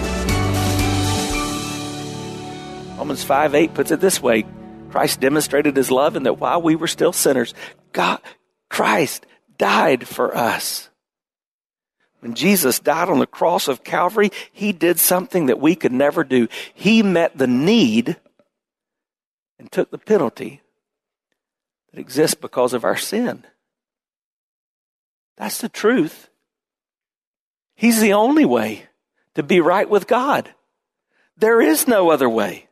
Romans 3.11 3.25
5 3.25 3.57
8 3.57 3.75
puts 3.75 3.91
it 3.91 3.99
this 3.99 4.23
way 4.23 4.47
Christ 4.93 5.19
demonstrated 5.19 5.75
his 5.75 5.91
love 5.91 6.15
in 6.15 6.23
that 6.23 6.39
while 6.39 6.63
we 6.63 6.77
were 6.77 6.87
still 6.87 7.13
sinners, 7.13 7.55
God, 7.93 8.21
Christ 8.69 9.27
died 9.59 10.07
for 10.07 10.37
us. 10.37 10.91
When 12.21 12.35
Jesus 12.35 12.79
died 12.79 13.09
on 13.09 13.19
the 13.19 13.27
cross 13.27 13.67
of 13.67 13.83
Calvary, 13.83 14.31
he 14.53 14.73
did 14.73 15.01
something 15.01 15.47
that 15.47 15.59
we 15.59 15.75
could 15.75 15.91
never 15.91 16.23
do. 16.23 16.47
He 16.73 17.03
met 17.03 17.37
the 17.37 17.49
need 17.49 18.17
and 19.59 19.73
took 19.73 19.91
the 19.91 19.99
penalty 19.99 20.63
that 21.91 21.99
exists 21.99 22.37
because 22.37 22.75
of 22.75 22.85
our 22.85 22.97
sin. 22.97 23.43
That's 25.37 25.61
the 25.61 25.69
truth. 25.69 26.29
He's 27.75 28.01
the 28.01 28.13
only 28.13 28.45
way 28.45 28.87
to 29.35 29.43
be 29.43 29.61
right 29.61 29.91
with 29.91 30.07
God. 30.07 30.55
There 31.37 31.61
is 31.61 31.89
no 31.89 32.11
other 32.11 32.29
way. 32.29 32.69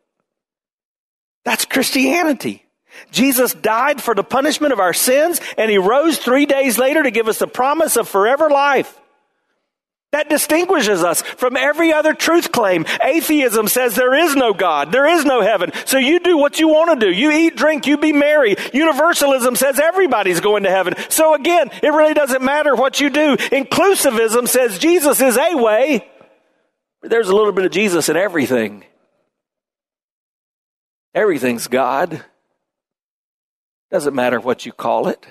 That's 1.49 1.65
Christianity. 1.65 2.63
Jesus 3.11 3.55
died 3.55 4.03
for 4.03 4.15
the 4.15 4.23
punishment 4.23 4.75
of 4.75 4.81
our 4.81 4.93
sins 4.93 5.41
and 5.57 5.71
he 5.71 5.79
rose 5.79 6.19
three 6.19 6.45
days 6.45 6.77
later 6.77 7.03
to 7.03 7.11
give 7.11 7.27
us 7.27 7.39
the 7.39 7.47
promise 7.47 7.97
of 7.97 8.07
forever 8.07 8.51
life. 8.51 9.01
That 10.13 10.29
distinguishes 10.29 11.03
us 11.03 11.23
from 11.23 11.57
every 11.57 11.91
other 11.91 12.13
truth 12.13 12.53
claim. 12.53 12.85
Atheism 13.03 13.67
says 13.67 13.95
there 13.95 14.15
is 14.15 14.37
no 14.37 14.53
God, 14.53 14.93
there 14.93 15.07
is 15.07 15.25
no 15.25 15.41
heaven. 15.41 15.73
So 15.87 15.97
you 15.97 16.21
do 16.21 16.37
what 16.37 16.61
you 16.61 16.69
want 16.69 17.01
to 17.01 17.07
do. 17.07 17.11
You 17.11 17.33
eat, 17.33 17.57
drink, 17.57 17.87
you 17.87 17.97
be 17.97 18.13
merry. 18.13 18.55
Universalism 18.75 19.57
says 19.57 19.81
everybody's 19.81 20.41
going 20.41 20.65
to 20.65 20.71
heaven. 20.71 20.97
So 21.09 21.33
again, 21.33 21.71
it 21.83 21.95
really 21.95 22.13
doesn't 22.13 22.43
matter 22.43 22.77
what 22.77 23.01
you 23.01 23.09
do. 23.09 23.39
Inclusivism 23.39 24.49
says 24.49 24.79
Jesus 24.79 25.23
is 25.23 25.39
a 25.39 25.57
way. 25.57 26.07
There's 27.01 27.31
a 27.31 27.35
little 27.35 27.53
bit 27.53 27.65
of 27.65 27.71
Jesus 27.73 28.11
in 28.11 28.19
everything. 28.19 28.85
Everything's 31.19 31.67
God. 31.67 32.25
Doesn't 33.91 34.15
matter 34.15 34.39
what 34.39 34.65
you 34.65 34.71
call 34.71 35.09
it. 35.09 35.27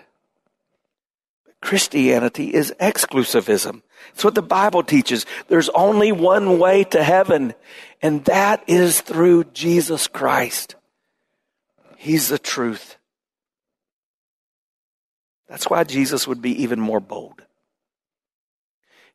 Christianity 1.61 2.53
is 2.53 2.73
exclusivism. 2.77 3.83
It's 4.13 4.25
what 4.25 4.35
the 4.35 4.41
Bible 4.41 4.83
teaches. 4.83 5.25
There's 5.47 5.69
only 5.69 6.11
one 6.11 6.59
way 6.59 6.83
to 6.83 7.01
heaven, 7.01 7.53
and 8.01 8.25
that 8.25 8.65
is 8.67 8.99
through 8.99 9.45
Jesus 9.45 10.07
Christ. 10.07 10.75
He's 11.95 12.27
the 12.27 12.37
truth. 12.37 12.97
That's 15.47 15.69
why 15.69 15.85
Jesus 15.85 16.27
would 16.27 16.41
be 16.41 16.63
even 16.63 16.81
more 16.81 16.99
bold. 16.99 17.41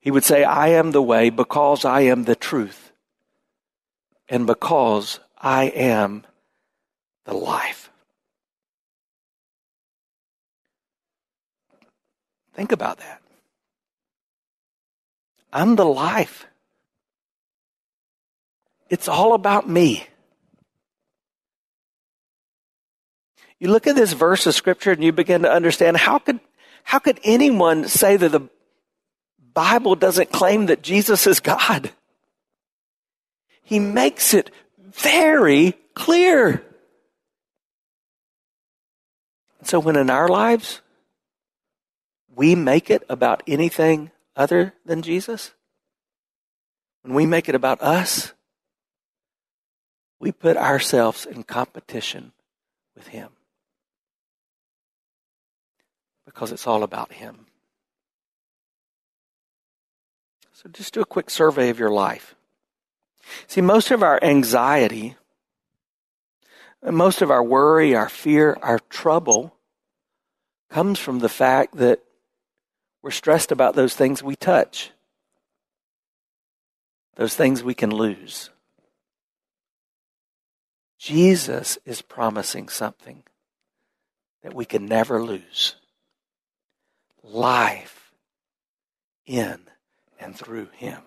He 0.00 0.10
would 0.10 0.24
say, 0.24 0.42
I 0.42 0.68
am 0.68 0.92
the 0.92 1.02
way 1.02 1.28
because 1.28 1.84
I 1.84 2.00
am 2.02 2.24
the 2.24 2.34
truth, 2.34 2.92
and 4.26 4.46
because 4.46 5.20
I 5.36 5.64
am 5.64 6.24
the 7.24 7.34
life. 7.34 7.90
Think 12.54 12.72
about 12.72 12.98
that. 12.98 13.22
I'm 15.52 15.76
the 15.76 15.84
life. 15.84 16.46
It's 18.88 19.08
all 19.08 19.34
about 19.34 19.68
me. 19.68 20.06
You 23.58 23.68
look 23.68 23.86
at 23.86 23.94
this 23.94 24.12
verse 24.12 24.46
of 24.46 24.54
scripture 24.54 24.90
and 24.90 25.04
you 25.04 25.12
begin 25.12 25.42
to 25.42 25.50
understand 25.50 25.96
how 25.96 26.18
could, 26.18 26.40
how 26.84 26.98
could 26.98 27.20
anyone 27.22 27.86
say 27.86 28.16
that 28.16 28.30
the 28.30 28.48
Bible 29.54 29.94
doesn't 29.94 30.32
claim 30.32 30.66
that 30.66 30.82
Jesus 30.82 31.26
is 31.26 31.40
God? 31.40 31.92
He 33.62 33.78
makes 33.78 34.34
it 34.34 34.50
very 34.78 35.74
clear. 35.94 36.64
So 39.62 39.78
when 39.78 39.96
in 39.96 40.10
our 40.10 40.28
lives, 40.28 40.80
we 42.34 42.54
make 42.54 42.90
it 42.90 43.02
about 43.08 43.42
anything 43.46 44.10
other 44.34 44.74
than 44.84 45.02
Jesus, 45.02 45.52
when 47.02 47.14
we 47.14 47.26
make 47.26 47.48
it 47.48 47.54
about 47.54 47.82
us, 47.82 48.32
we 50.18 50.32
put 50.32 50.56
ourselves 50.56 51.26
in 51.26 51.42
competition 51.42 52.32
with 52.94 53.08
Him. 53.08 53.30
Because 56.24 56.52
it's 56.52 56.66
all 56.66 56.82
about 56.82 57.12
Him. 57.12 57.46
So 60.52 60.68
just 60.68 60.94
do 60.94 61.00
a 61.00 61.06
quick 61.06 61.28
survey 61.28 61.70
of 61.70 61.78
your 61.78 61.90
life. 61.90 62.36
See, 63.48 63.60
most 63.60 63.90
of 63.90 64.02
our 64.02 64.22
anxiety, 64.22 65.16
most 66.90 67.22
of 67.22 67.30
our 67.30 67.42
worry, 67.42 67.94
our 67.94 68.08
fear, 68.08 68.58
our 68.62 68.78
trouble 68.90 69.54
comes 70.70 70.98
from 70.98 71.20
the 71.20 71.28
fact 71.28 71.76
that 71.76 72.00
we're 73.02 73.10
stressed 73.10 73.52
about 73.52 73.74
those 73.74 73.94
things 73.94 74.22
we 74.22 74.36
touch, 74.36 74.90
those 77.16 77.34
things 77.34 77.62
we 77.62 77.74
can 77.74 77.90
lose. 77.90 78.50
Jesus 80.98 81.78
is 81.84 82.00
promising 82.00 82.68
something 82.68 83.22
that 84.42 84.54
we 84.54 84.64
can 84.64 84.86
never 84.86 85.22
lose 85.22 85.76
life 87.22 88.12
in 89.26 89.60
and 90.18 90.36
through 90.36 90.68
Him. 90.74 91.02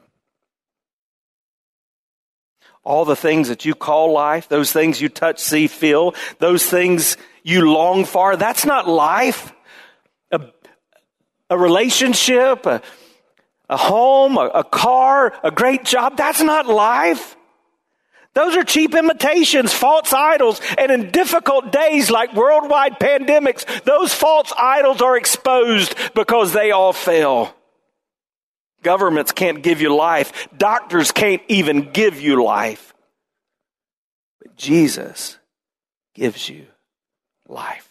All 2.85 3.03
the 3.03 3.15
things 3.15 3.49
that 3.49 3.65
you 3.65 3.75
call 3.75 4.13
life, 4.13 4.47
those 4.47 4.71
things 4.71 5.01
you 5.01 5.09
touch, 5.09 5.39
see, 5.39 5.67
feel, 5.67 6.15
those 6.39 6.65
things 6.65 7.17
you 7.43 7.69
long 7.69 8.05
for, 8.05 8.37
that's 8.37 8.65
not 8.65 8.87
life. 8.87 9.53
A, 10.31 10.39
a 11.49 11.57
relationship, 11.57 12.65
a, 12.65 12.81
a 13.69 13.77
home, 13.77 14.37
a, 14.37 14.45
a 14.47 14.63
car, 14.63 15.33
a 15.43 15.51
great 15.51 15.83
job, 15.83 16.15
that's 16.15 16.41
not 16.41 16.67
life. 16.67 17.35
Those 18.35 18.55
are 18.57 18.63
cheap 18.63 18.93
imitations, 18.93 19.73
false 19.73 20.13
idols, 20.13 20.61
and 20.77 20.91
in 20.91 21.09
difficult 21.09 21.71
days 21.71 22.11
like 22.11 22.35
worldwide 22.35 22.99
pandemics, 22.99 23.65
those 23.83 24.13
false 24.13 24.51
idols 24.57 25.01
are 25.01 25.17
exposed 25.17 25.95
because 26.13 26.51
they 26.51 26.71
all 26.71 26.93
fail. 26.93 27.55
Governments 28.85 29.31
can't 29.31 29.63
give 29.63 29.81
you 29.81 29.95
life. 29.95 30.47
Doctors 30.55 31.11
can't 31.11 31.41
even 31.47 31.91
give 31.91 32.21
you 32.21 32.43
life. 32.43 32.93
But 34.39 34.55
Jesus 34.55 35.39
gives 36.13 36.47
you 36.47 36.67
life. 37.47 37.89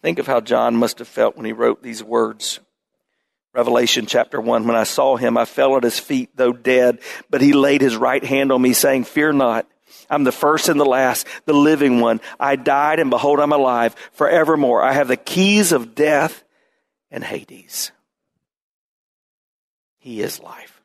Think 0.00 0.18
of 0.18 0.26
how 0.26 0.40
John 0.40 0.76
must 0.76 0.98
have 1.00 1.08
felt 1.08 1.36
when 1.36 1.44
he 1.44 1.52
wrote 1.52 1.82
these 1.82 2.02
words. 2.02 2.58
Revelation 3.52 4.06
chapter 4.06 4.40
1 4.40 4.66
When 4.66 4.76
I 4.76 4.84
saw 4.84 5.16
him, 5.16 5.36
I 5.36 5.44
fell 5.44 5.76
at 5.76 5.84
his 5.84 5.98
feet, 5.98 6.30
though 6.34 6.54
dead, 6.54 7.00
but 7.28 7.42
he 7.42 7.52
laid 7.52 7.82
his 7.82 7.96
right 7.98 8.24
hand 8.24 8.50
on 8.50 8.62
me, 8.62 8.72
saying, 8.72 9.04
Fear 9.04 9.34
not. 9.34 9.68
I'm 10.08 10.24
the 10.24 10.32
first 10.32 10.70
and 10.70 10.80
the 10.80 10.86
last, 10.86 11.26
the 11.44 11.52
living 11.52 12.00
one. 12.00 12.22
I 12.40 12.56
died, 12.56 12.98
and 12.98 13.10
behold, 13.10 13.40
I'm 13.40 13.52
alive 13.52 13.94
forevermore. 14.12 14.82
I 14.82 14.94
have 14.94 15.08
the 15.08 15.18
keys 15.18 15.72
of 15.72 15.94
death 15.94 16.42
and 17.10 17.22
Hades. 17.22 17.92
He 20.02 20.20
is 20.20 20.40
life. 20.40 20.80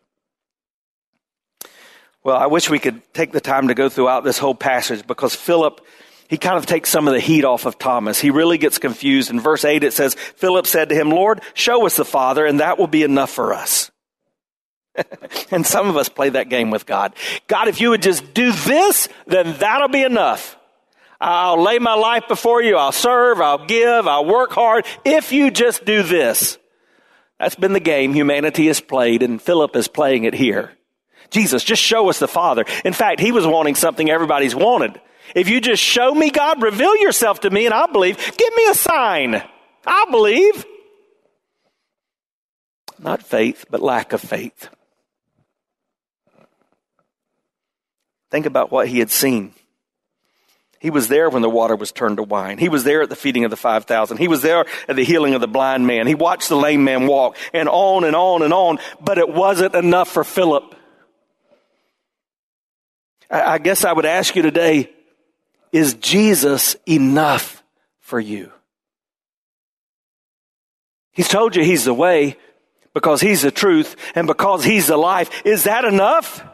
Well, 2.23 2.37
I 2.37 2.45
wish 2.45 2.69
we 2.69 2.79
could 2.79 3.01
take 3.13 3.31
the 3.31 3.41
time 3.41 3.69
to 3.69 3.73
go 3.73 3.89
throughout 3.89 4.23
this 4.23 4.37
whole 4.37 4.55
passage 4.55 5.05
because 5.07 5.33
Philip 5.33 5.81
he 6.29 6.37
kind 6.37 6.57
of 6.57 6.65
takes 6.65 6.89
some 6.89 7.07
of 7.07 7.13
the 7.13 7.19
heat 7.19 7.45
off 7.45 7.65
of 7.65 7.79
Thomas. 7.79 8.19
He 8.19 8.31
really 8.31 8.57
gets 8.57 8.79
confused. 8.79 9.31
In 9.31 9.39
verse 9.39 9.63
8, 9.63 9.83
it 9.83 9.93
says, 9.93 10.13
Philip 10.15 10.67
said 10.67 10.89
to 10.89 10.95
him, 10.95 11.09
Lord, 11.09 11.41
show 11.53 11.85
us 11.85 11.95
the 11.95 12.05
Father, 12.05 12.45
and 12.45 12.59
that 12.59 12.77
will 12.77 12.87
be 12.87 13.03
enough 13.03 13.31
for 13.31 13.53
us. 13.53 13.89
and 15.51 15.65
some 15.65 15.87
of 15.87 15.95
us 15.95 16.09
play 16.09 16.29
that 16.29 16.49
game 16.49 16.69
with 16.69 16.85
God. 16.85 17.13
God, 17.47 17.69
if 17.69 17.79
you 17.79 17.91
would 17.91 18.01
just 18.01 18.33
do 18.33 18.51
this, 18.51 19.07
then 19.25 19.57
that'll 19.57 19.87
be 19.87 20.03
enough. 20.03 20.57
I'll 21.19 21.63
lay 21.63 21.79
my 21.79 21.93
life 21.93 22.25
before 22.27 22.61
you. 22.61 22.75
I'll 22.75 22.91
serve. 22.91 23.39
I'll 23.39 23.65
give. 23.65 24.05
I'll 24.05 24.25
work 24.25 24.51
hard. 24.51 24.85
If 25.05 25.31
you 25.31 25.49
just 25.49 25.85
do 25.85 26.03
this. 26.03 26.57
That's 27.39 27.55
been 27.55 27.73
the 27.73 27.79
game 27.79 28.13
humanity 28.13 28.67
has 28.67 28.81
played, 28.81 29.21
and 29.21 29.41
Philip 29.41 29.75
is 29.75 29.87
playing 29.87 30.23
it 30.23 30.33
here. 30.33 30.71
Jesus, 31.29 31.63
just 31.63 31.81
show 31.81 32.09
us 32.09 32.19
the 32.19 32.27
Father. 32.27 32.65
In 32.85 32.93
fact, 32.93 33.19
he 33.19 33.31
was 33.31 33.45
wanting 33.45 33.75
something 33.75 34.09
everybody's 34.09 34.55
wanted. 34.55 34.99
If 35.35 35.49
you 35.49 35.59
just 35.59 35.83
show 35.83 36.13
me 36.13 36.29
God, 36.29 36.61
reveal 36.63 36.95
yourself 36.97 37.41
to 37.41 37.49
me, 37.49 37.65
and 37.65 37.73
I'll 37.73 37.91
believe. 37.91 38.17
Give 38.37 38.55
me 38.55 38.69
a 38.69 38.73
sign. 38.73 39.43
I'll 39.85 40.11
believe. 40.11 40.65
Not 42.99 43.21
faith, 43.21 43.65
but 43.69 43.81
lack 43.81 44.13
of 44.13 44.21
faith. 44.21 44.69
Think 48.31 48.45
about 48.45 48.71
what 48.71 48.87
he 48.87 48.99
had 48.99 49.11
seen. 49.11 49.53
He 50.87 50.91
was 50.91 51.09
there 51.09 51.29
when 51.29 51.41
the 51.41 51.49
water 51.49 51.75
was 51.75 51.91
turned 51.91 52.15
to 52.15 52.23
wine. 52.23 52.59
He 52.59 52.69
was 52.69 52.85
there 52.85 53.01
at 53.01 53.09
the 53.09 53.15
feeding 53.17 53.43
of 53.43 53.51
the 53.51 53.57
5,000. 53.57 54.15
He 54.15 54.29
was 54.29 54.41
there 54.41 54.65
at 54.87 54.95
the 54.95 55.03
healing 55.03 55.33
of 55.33 55.41
the 55.41 55.47
blind 55.49 55.85
man. 55.85 56.07
He 56.07 56.15
watched 56.15 56.47
the 56.47 56.55
lame 56.55 56.85
man 56.85 57.07
walk 57.07 57.35
and 57.51 57.67
on 57.67 58.05
and 58.05 58.15
on 58.15 58.41
and 58.41 58.53
on, 58.53 58.79
but 59.01 59.17
it 59.17 59.27
wasn't 59.27 59.75
enough 59.75 60.07
for 60.07 60.23
Philip. 60.23 60.73
I 63.29 63.57
guess 63.57 63.83
I 63.83 63.91
would 63.91 64.05
ask 64.05 64.33
you 64.37 64.41
today, 64.41 64.89
is 65.73 65.95
Jesus 65.95 66.77
enough 66.87 67.61
for 67.99 68.17
you? 68.17 68.53
He's 71.11 71.27
told 71.27 71.57
you 71.57 71.65
He's 71.65 71.83
the 71.83 71.93
way 71.93 72.37
because 72.93 73.19
He's 73.19 73.41
the 73.41 73.51
truth 73.51 73.97
and 74.15 74.25
because 74.25 74.63
He's 74.63 74.87
the 74.87 74.95
life. 74.95 75.45
Is 75.45 75.65
that 75.65 75.83
enough? 75.83 76.46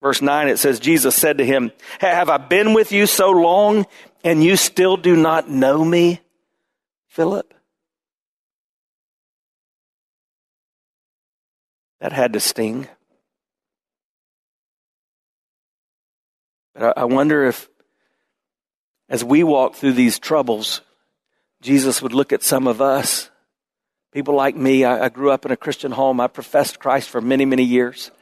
Verse 0.00 0.22
9, 0.22 0.48
it 0.48 0.58
says, 0.58 0.78
Jesus 0.78 1.16
said 1.16 1.38
to 1.38 1.44
him, 1.44 1.72
Have 1.98 2.28
I 2.28 2.38
been 2.38 2.72
with 2.72 2.92
you 2.92 3.06
so 3.06 3.30
long 3.30 3.86
and 4.22 4.44
you 4.44 4.56
still 4.56 4.96
do 4.96 5.16
not 5.16 5.50
know 5.50 5.84
me, 5.84 6.20
Philip? 7.08 7.52
That 12.00 12.12
had 12.12 12.34
to 12.34 12.40
sting. 12.40 12.86
But 16.74 16.96
I 16.96 17.04
wonder 17.04 17.44
if, 17.44 17.68
as 19.08 19.24
we 19.24 19.42
walk 19.42 19.74
through 19.74 19.94
these 19.94 20.20
troubles, 20.20 20.80
Jesus 21.60 22.00
would 22.00 22.12
look 22.12 22.32
at 22.32 22.44
some 22.44 22.68
of 22.68 22.80
us, 22.80 23.30
people 24.12 24.34
like 24.34 24.54
me. 24.54 24.84
I, 24.84 25.08
grew 25.08 25.32
up 25.32 25.44
in 25.44 25.50
a 25.50 25.56
Christian 25.56 25.90
home. 25.90 26.20
I 26.20 26.28
professed 26.28 26.78
Christ 26.78 27.08
for 27.08 27.20
many, 27.20 27.44
many 27.44 27.64
years. 27.64 28.12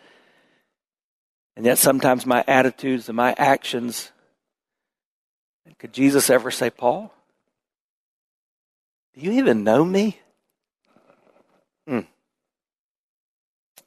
And 1.56 1.64
yet 1.64 1.78
sometimes 1.78 2.26
my 2.26 2.44
attitudes 2.46 3.08
and 3.08 3.16
my 3.16 3.34
actions, 3.38 4.12
could 5.78 5.92
Jesus 5.92 6.28
ever 6.28 6.50
say, 6.50 6.68
Paul, 6.68 7.12
do 9.14 9.22
you 9.22 9.32
even 9.32 9.64
know 9.64 9.82
me? 9.82 10.20
Hmm. 11.88 12.00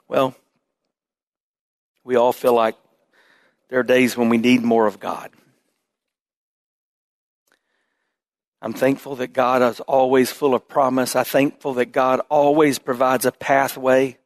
Well, 0.08 0.36
we 2.03 2.15
all 2.15 2.34
feel 2.34 2.53
like 2.53 2.75
there 3.69 3.79
are 3.79 3.84
days 3.84 4.17
when 4.17 4.29
we 4.29 4.39
need 4.39 4.63
more 4.63 4.88
of 4.88 4.99
God. 4.99 5.29
I'm 8.62 8.73
thankful 8.73 9.15
that 9.17 9.32
God 9.32 9.62
is 9.62 9.79
always 9.82 10.32
full 10.32 10.53
of 10.53 10.67
promise. 10.67 11.15
I'm 11.15 11.23
thankful 11.23 11.75
that 11.75 11.91
God 11.91 12.19
always 12.29 12.79
provides 12.79 13.25
a 13.25 13.32
pathway, 13.32 14.17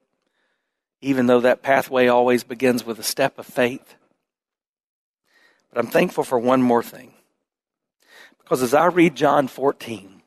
even 1.03 1.27
though 1.27 1.41
that 1.41 1.61
pathway 1.61 2.07
always 2.07 2.43
begins 2.43 2.85
with 2.85 2.97
a 2.97 3.03
step 3.03 3.37
of 3.37 3.45
faith. 3.45 3.95
But 5.69 5.83
I'm 5.83 5.91
thankful 5.91 6.23
for 6.23 6.39
one 6.39 6.61
more 6.61 6.81
thing. 6.81 7.13
Because 8.39 8.63
as 8.63 8.73
I 8.73 8.85
read 8.85 9.15
John 9.15 9.47
14, 9.47 10.21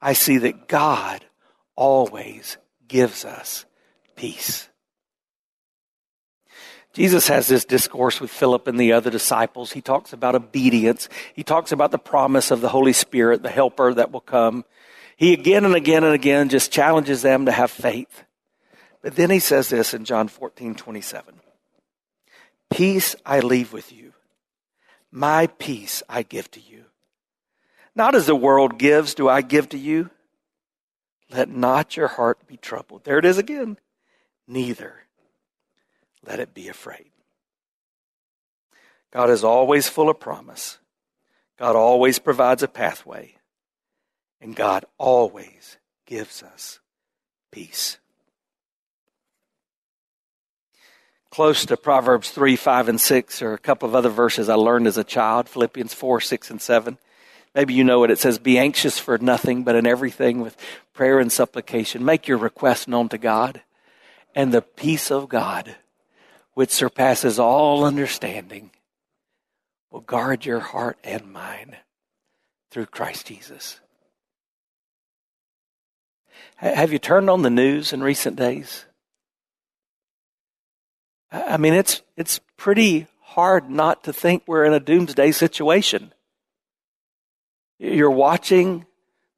I 0.00 0.12
see 0.12 0.38
that 0.38 0.68
God 0.68 1.24
always 1.74 2.58
gives 2.86 3.24
us 3.24 3.64
peace. 4.14 4.68
Jesus 6.92 7.28
has 7.28 7.46
this 7.46 7.64
discourse 7.64 8.20
with 8.20 8.30
Philip 8.30 8.66
and 8.66 8.78
the 8.78 8.92
other 8.92 9.10
disciples. 9.10 9.72
He 9.72 9.80
talks 9.80 10.12
about 10.12 10.34
obedience. 10.34 11.08
He 11.34 11.44
talks 11.44 11.72
about 11.72 11.92
the 11.92 11.98
promise 11.98 12.50
of 12.50 12.60
the 12.60 12.68
Holy 12.68 12.92
Spirit, 12.92 13.42
the 13.42 13.48
helper 13.48 13.94
that 13.94 14.10
will 14.10 14.20
come. 14.20 14.64
He 15.16 15.32
again 15.32 15.64
and 15.64 15.74
again 15.74 16.04
and 16.04 16.14
again 16.14 16.48
just 16.48 16.72
challenges 16.72 17.22
them 17.22 17.46
to 17.46 17.52
have 17.52 17.70
faith. 17.70 18.24
But 19.02 19.16
then 19.16 19.30
he 19.30 19.38
says 19.38 19.68
this 19.68 19.94
in 19.94 20.04
John 20.04 20.28
14, 20.28 20.74
27. 20.74 21.40
Peace 22.70 23.16
I 23.24 23.40
leave 23.40 23.72
with 23.72 23.92
you. 23.92 24.12
My 25.10 25.46
peace 25.46 26.02
I 26.08 26.22
give 26.22 26.50
to 26.52 26.60
you. 26.60 26.84
Not 27.94 28.14
as 28.14 28.26
the 28.26 28.36
world 28.36 28.78
gives 28.78 29.14
do 29.14 29.28
I 29.28 29.40
give 29.42 29.68
to 29.70 29.78
you. 29.78 30.10
Let 31.30 31.48
not 31.48 31.96
your 31.96 32.08
heart 32.08 32.46
be 32.46 32.56
troubled. 32.56 33.04
There 33.04 33.18
it 33.18 33.24
is 33.24 33.38
again. 33.38 33.78
Neither 34.46 34.94
let 36.24 36.40
it 36.40 36.54
be 36.54 36.68
afraid. 36.68 37.10
God 39.10 39.30
is 39.30 39.42
always 39.42 39.88
full 39.88 40.08
of 40.08 40.20
promise. 40.20 40.78
God 41.58 41.76
always 41.76 42.18
provides 42.18 42.62
a 42.62 42.68
pathway. 42.68 43.34
And 44.40 44.56
God 44.56 44.84
always 44.98 45.78
gives 46.06 46.42
us 46.42 46.80
peace. 47.50 47.98
Close 51.30 51.64
to 51.66 51.76
Proverbs 51.76 52.30
3, 52.30 52.56
5, 52.56 52.88
and 52.88 53.00
6 53.00 53.42
or 53.42 53.52
a 53.52 53.58
couple 53.58 53.88
of 53.88 53.94
other 53.94 54.08
verses 54.08 54.48
I 54.48 54.54
learned 54.54 54.86
as 54.86 54.98
a 54.98 55.04
child 55.04 55.48
Philippians 55.48 55.94
4, 55.94 56.20
6, 56.20 56.50
and 56.50 56.60
7. 56.60 56.98
Maybe 57.54 57.74
you 57.74 57.84
know 57.84 58.04
it. 58.04 58.10
It 58.10 58.18
says, 58.18 58.38
Be 58.38 58.58
anxious 58.58 58.98
for 58.98 59.18
nothing, 59.18 59.62
but 59.64 59.76
in 59.76 59.86
everything 59.86 60.40
with 60.40 60.56
prayer 60.92 61.18
and 61.18 61.30
supplication. 61.30 62.04
Make 62.04 62.28
your 62.28 62.38
request 62.38 62.88
known 62.88 63.08
to 63.10 63.18
God, 63.18 63.62
and 64.34 64.52
the 64.52 64.62
peace 64.62 65.10
of 65.10 65.28
God 65.28 65.76
which 66.54 66.70
surpasses 66.70 67.38
all 67.38 67.84
understanding, 67.84 68.70
will 69.90 70.00
guard 70.00 70.44
your 70.44 70.60
heart 70.60 70.98
and 71.02 71.32
mind 71.32 71.76
through 72.70 72.86
Christ 72.86 73.26
Jesus. 73.26 73.80
Have 76.56 76.92
you 76.92 76.98
turned 76.98 77.30
on 77.30 77.42
the 77.42 77.50
news 77.50 77.92
in 77.92 78.02
recent 78.02 78.36
days? 78.36 78.84
I 81.32 81.56
mean, 81.56 81.74
it's, 81.74 82.02
it's 82.16 82.40
pretty 82.56 83.06
hard 83.20 83.70
not 83.70 84.04
to 84.04 84.12
think 84.12 84.42
we're 84.46 84.64
in 84.64 84.72
a 84.72 84.80
doomsday 84.80 85.32
situation. 85.32 86.12
You're 87.78 88.10
watching 88.10 88.86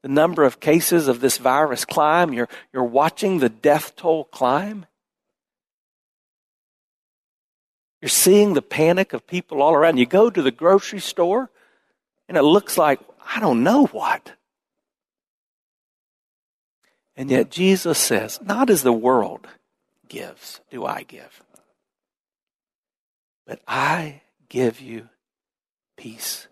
the 0.02 0.08
number 0.08 0.44
of 0.44 0.60
cases 0.60 1.06
of 1.06 1.20
this 1.20 1.38
virus 1.38 1.84
climb. 1.84 2.32
You're, 2.32 2.48
you're 2.72 2.82
watching 2.82 3.38
the 3.38 3.48
death 3.48 3.94
toll 3.94 4.24
climb. 4.24 4.86
You're 8.00 8.08
seeing 8.08 8.54
the 8.54 8.62
panic 8.62 9.12
of 9.12 9.26
people 9.26 9.62
all 9.62 9.74
around. 9.74 9.98
You 9.98 10.06
go 10.06 10.28
to 10.28 10.42
the 10.42 10.50
grocery 10.50 10.98
store 10.98 11.50
and 12.28 12.36
it 12.36 12.42
looks 12.42 12.76
like, 12.76 12.98
I 13.34 13.38
don't 13.38 13.62
know 13.62 13.86
what. 13.86 14.32
And 17.14 17.30
yet 17.30 17.50
Jesus 17.50 17.98
says, 17.98 18.40
Not 18.42 18.70
as 18.70 18.82
the 18.82 18.92
world 18.92 19.46
gives, 20.08 20.60
do 20.70 20.84
I 20.84 21.04
give, 21.04 21.42
but 23.46 23.60
I 23.66 24.22
give 24.48 24.80
you 24.80 25.08
peace. 25.96 26.48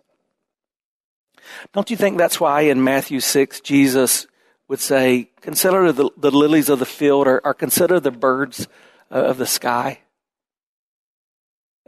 Don't 1.73 1.89
you 1.89 1.97
think 1.97 2.17
that's 2.17 2.39
why 2.39 2.61
in 2.61 2.83
Matthew 2.83 3.19
6, 3.19 3.61
Jesus 3.61 4.27
would 4.67 4.79
say, 4.79 5.29
Consider 5.41 5.91
the, 5.91 6.09
the 6.17 6.31
lilies 6.31 6.69
of 6.69 6.79
the 6.79 6.85
field 6.85 7.27
or, 7.27 7.41
or 7.45 7.53
consider 7.53 7.99
the 7.99 8.11
birds 8.11 8.67
of 9.09 9.37
the 9.37 9.45
sky? 9.45 9.99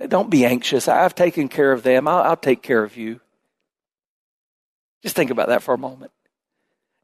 Don't 0.08 0.30
be 0.30 0.46
anxious. 0.46 0.88
I've 0.88 1.16
taken 1.16 1.48
care 1.48 1.72
of 1.72 1.84
them. 1.84 2.08
I'll, 2.08 2.24
I'll 2.24 2.38
take 2.38 2.62
care 2.62 2.84
of 2.84 2.98
you. 2.98 3.22
Just 5.02 5.16
think 5.16 5.32
about 5.32 5.50
that 5.50 5.62
for 5.64 5.74
a 5.74 5.78
moment. 5.78 6.12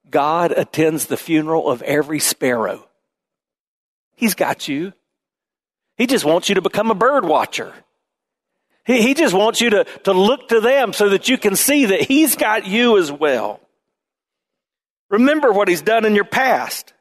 God 0.10 0.52
attends 0.52 1.06
the 1.06 1.18
funeral 1.18 1.70
of 1.70 1.82
every 1.84 2.20
sparrow. 2.20 2.88
He's 4.16 4.34
got 4.34 4.68
you. 4.68 4.94
He 5.98 6.08
just 6.08 6.26
wants 6.26 6.50
you 6.50 6.56
to 6.56 6.62
become 6.62 6.90
a 6.90 6.96
bird 6.96 7.26
watcher. 7.26 7.74
He, 8.90 9.04
he 9.04 9.14
just 9.14 9.36
wants 9.36 9.62
you 9.62 9.70
to, 9.70 9.84
to 10.06 10.14
look 10.14 10.50
to 10.50 10.60
them 10.60 10.94
so 10.94 11.10
that 11.10 11.30
you 11.30 11.38
can 11.38 11.56
see 11.56 11.86
that 11.86 12.02
He's 12.02 12.36
got 12.36 12.66
you 12.66 12.98
as 12.98 13.12
well. 13.12 13.62
Remember 15.10 15.52
what 15.52 15.68
He's 15.68 15.84
done 15.84 16.06
in 16.06 16.16
your 16.16 16.26
past. 16.26 16.94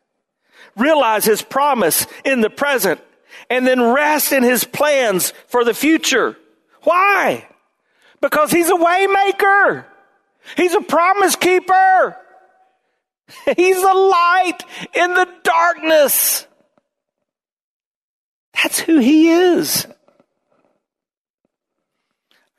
Realize 0.77 1.25
His 1.25 1.41
promise 1.41 2.07
in 2.27 2.43
the 2.43 2.51
present 2.51 3.01
and 3.49 3.67
then 3.67 3.81
rest 3.81 4.33
in 4.33 4.43
His 4.43 4.65
plans 4.65 5.33
for 5.47 5.65
the 5.65 5.73
future. 5.73 6.37
Why? 6.83 7.49
Because 8.21 8.51
He's 8.51 8.69
a 8.69 8.75
waymaker. 8.75 9.87
He's 10.59 10.75
a 10.75 10.83
promise 10.83 11.37
keeper. 11.37 12.17
He's 13.57 13.79
a 13.79 13.93
light 13.93 14.59
in 14.95 15.15
the 15.15 15.29
darkness. 15.43 16.47
That's 18.63 18.79
who 18.79 18.99
he 18.99 19.31
is. 19.31 19.87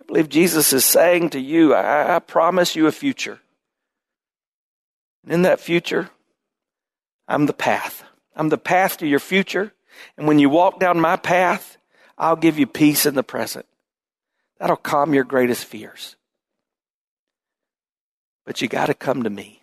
Believe 0.09 0.27
Jesus 0.27 0.73
is 0.73 0.85
saying 0.85 1.29
to 1.29 1.39
you, 1.39 1.75
I, 1.75 2.15
I 2.15 2.19
promise 2.19 2.75
you 2.75 2.87
a 2.87 2.91
future. 2.91 3.39
And 5.23 5.31
in 5.31 5.41
that 5.43 5.59
future, 5.59 6.09
I'm 7.27 7.45
the 7.45 7.53
path. 7.53 8.03
I'm 8.35 8.49
the 8.49 8.57
path 8.57 8.97
to 8.97 9.07
your 9.07 9.19
future. 9.19 9.71
And 10.17 10.27
when 10.27 10.39
you 10.39 10.49
walk 10.49 10.79
down 10.79 10.99
my 10.99 11.15
path, 11.15 11.77
I'll 12.17 12.35
give 12.35 12.57
you 12.57 12.65
peace 12.65 13.05
in 13.05 13.13
the 13.13 13.21
present. 13.21 13.67
That'll 14.57 14.77
calm 14.77 15.13
your 15.13 15.25
greatest 15.25 15.63
fears. 15.65 16.15
But 18.47 18.63
you 18.63 18.67
got 18.67 18.87
to 18.87 18.95
come 18.95 19.21
to 19.21 19.29
me. 19.29 19.61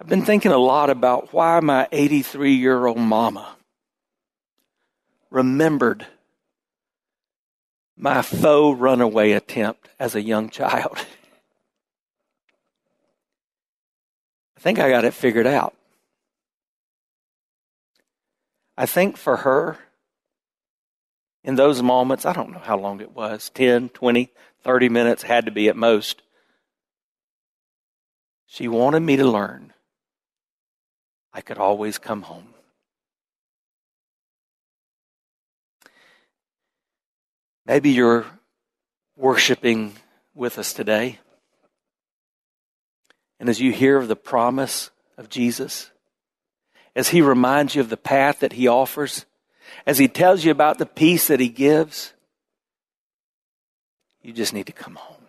I've 0.00 0.08
been 0.08 0.24
thinking 0.24 0.52
a 0.52 0.56
lot 0.56 0.88
about 0.88 1.34
why 1.34 1.60
my 1.60 1.86
83 1.92 2.54
year 2.54 2.86
old 2.86 2.96
mama 2.96 3.56
remembered 5.30 6.06
my 7.98 8.22
faux 8.22 8.78
runaway 8.78 9.32
attempt 9.32 9.88
as 9.98 10.14
a 10.14 10.22
young 10.22 10.48
child. 10.48 10.98
I 14.56 14.60
think 14.60 14.78
I 14.78 14.88
got 14.88 15.04
it 15.04 15.14
figured 15.14 15.46
out. 15.46 15.74
I 18.76 18.86
think 18.86 19.16
for 19.16 19.38
her, 19.38 19.78
in 21.42 21.56
those 21.56 21.82
moments, 21.82 22.24
I 22.24 22.32
don't 22.32 22.52
know 22.52 22.60
how 22.60 22.78
long 22.78 23.00
it 23.00 23.12
was 23.12 23.50
10, 23.50 23.88
20, 23.90 24.30
30 24.62 24.88
minutes, 24.88 25.24
had 25.24 25.46
to 25.46 25.50
be 25.50 25.68
at 25.68 25.76
most. 25.76 26.22
She 28.46 28.68
wanted 28.68 29.00
me 29.00 29.16
to 29.16 29.26
learn 29.26 29.72
I 31.32 31.40
could 31.40 31.58
always 31.58 31.98
come 31.98 32.22
home. 32.22 32.54
Maybe 37.68 37.90
you're 37.90 38.24
worshiping 39.14 39.92
with 40.34 40.58
us 40.58 40.72
today. 40.72 41.18
And 43.38 43.50
as 43.50 43.60
you 43.60 43.72
hear 43.72 43.98
of 43.98 44.08
the 44.08 44.16
promise 44.16 44.90
of 45.18 45.28
Jesus, 45.28 45.90
as 46.96 47.10
he 47.10 47.20
reminds 47.20 47.74
you 47.74 47.82
of 47.82 47.90
the 47.90 47.98
path 47.98 48.40
that 48.40 48.54
he 48.54 48.66
offers, 48.66 49.26
as 49.84 49.98
he 49.98 50.08
tells 50.08 50.46
you 50.46 50.50
about 50.50 50.78
the 50.78 50.86
peace 50.86 51.28
that 51.28 51.40
he 51.40 51.50
gives, 51.50 52.14
you 54.22 54.32
just 54.32 54.54
need 54.54 54.66
to 54.66 54.72
come 54.72 54.94
home. 54.94 55.22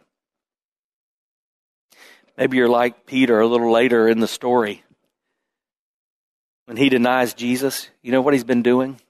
Maybe 2.37 2.55
you're 2.55 2.69
like 2.69 3.05
Peter 3.05 3.41
a 3.41 3.47
little 3.47 3.69
later 3.69 4.07
in 4.07 4.21
the 4.21 4.27
story. 4.27 4.83
When 6.67 6.77
he 6.77 6.87
denies 6.87 7.33
Jesus, 7.33 7.89
you 8.01 8.13
know 8.13 8.21
what 8.21 8.33
he's 8.33 8.45
been 8.45 8.63
doing? 8.63 9.01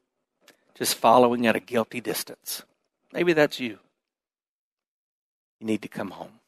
Just 0.74 0.96
following 0.96 1.46
at 1.46 1.56
a 1.56 1.60
guilty 1.60 2.02
distance. 2.02 2.64
Maybe 3.12 3.34
that's 3.34 3.60
you. 3.60 3.80
You 5.60 5.68
need 5.68 5.82
to 5.82 5.88
come 5.88 6.12
home. 6.12 6.40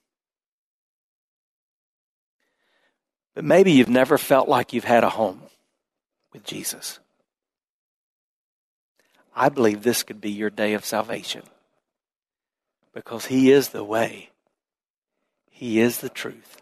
But 3.34 3.45
maybe 3.45 3.71
you've 3.71 3.89
never 3.89 4.17
felt 4.17 4.50
like 4.50 4.74
you've 4.74 4.84
had 4.84 5.04
a 5.04 5.10
home 5.10 5.41
with 6.34 6.43
Jesus. 6.43 7.00
I 9.36 9.50
believe 9.50 9.84
this 9.84 10.04
could 10.04 10.19
be 10.19 10.32
your 10.32 10.50
day 10.50 10.74
of 10.74 10.84
salvation 10.84 11.43
because 12.93 13.26
He 13.26 13.52
is 13.52 13.69
the 13.69 13.84
way, 13.84 14.30
He 15.50 15.80
is 15.80 16.00
the 16.00 16.10
truth, 16.10 16.62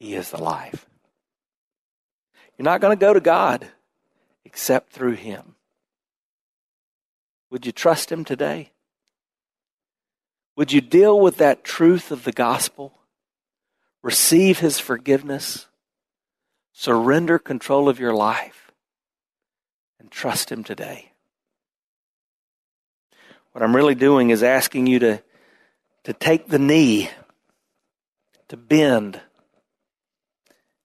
He 0.00 0.14
is 0.14 0.30
the 0.30 0.42
life. 0.42 0.86
You're 2.56 2.64
not 2.64 2.80
going 2.80 2.96
to 2.96 3.00
go 3.00 3.12
to 3.12 3.20
God 3.20 3.68
except 4.44 4.92
through 4.92 5.14
Him. 5.14 5.54
Would 7.50 7.66
you 7.66 7.72
trust 7.72 8.12
Him 8.12 8.24
today? 8.24 8.72
Would 10.56 10.72
you 10.72 10.80
deal 10.80 11.18
with 11.18 11.36
that 11.38 11.64
truth 11.64 12.10
of 12.10 12.24
the 12.24 12.32
gospel? 12.32 12.92
Receive 14.02 14.58
His 14.58 14.78
forgiveness? 14.78 15.66
Surrender 16.72 17.38
control 17.38 17.88
of 17.88 17.98
your 17.98 18.14
life? 18.14 18.72
And 19.98 20.10
trust 20.10 20.50
Him 20.50 20.64
today. 20.64 21.12
What 23.52 23.62
I'm 23.62 23.74
really 23.74 23.94
doing 23.94 24.30
is 24.30 24.42
asking 24.42 24.86
you 24.86 24.98
to, 25.00 25.22
to 26.04 26.12
take 26.12 26.48
the 26.48 26.58
knee, 26.58 27.10
to 28.48 28.56
bend, 28.56 29.20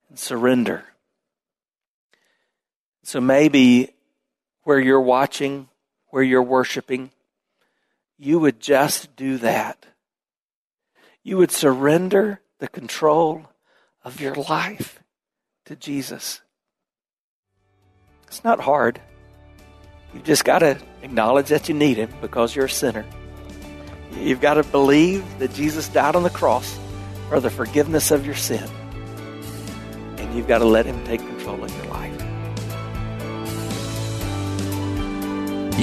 and 0.09 0.17
surrender. 0.17 0.85
So 3.03 3.19
maybe 3.19 3.93
where 4.63 4.79
you're 4.79 5.01
watching, 5.01 5.67
where 6.13 6.21
you're 6.21 6.43
worshiping, 6.43 7.09
you 8.19 8.37
would 8.37 8.59
just 8.59 9.15
do 9.15 9.39
that. 9.39 9.87
You 11.23 11.37
would 11.37 11.49
surrender 11.49 12.39
the 12.59 12.67
control 12.67 13.47
of 14.03 14.21
your 14.21 14.35
life 14.35 15.01
to 15.65 15.75
Jesus. 15.75 16.41
It's 18.27 18.43
not 18.43 18.59
hard. 18.59 19.01
You've 20.13 20.23
just 20.23 20.45
got 20.45 20.59
to 20.59 20.77
acknowledge 21.01 21.47
that 21.47 21.67
you 21.67 21.73
need 21.73 21.97
Him 21.97 22.11
because 22.21 22.55
you're 22.55 22.65
a 22.65 22.69
sinner. 22.69 23.05
You've 24.11 24.39
got 24.39 24.53
to 24.53 24.63
believe 24.63 25.25
that 25.39 25.51
Jesus 25.55 25.87
died 25.87 26.15
on 26.15 26.21
the 26.21 26.29
cross 26.29 26.77
for 27.27 27.39
the 27.39 27.49
forgiveness 27.49 28.11
of 28.11 28.23
your 28.23 28.35
sin. 28.35 28.69
And 30.17 30.35
you've 30.35 30.47
got 30.47 30.59
to 30.59 30.65
let 30.65 30.85
Him 30.85 31.03
take 31.05 31.21
control 31.21 31.63
of 31.63 31.75
your 31.75 31.85
life. 31.85 31.92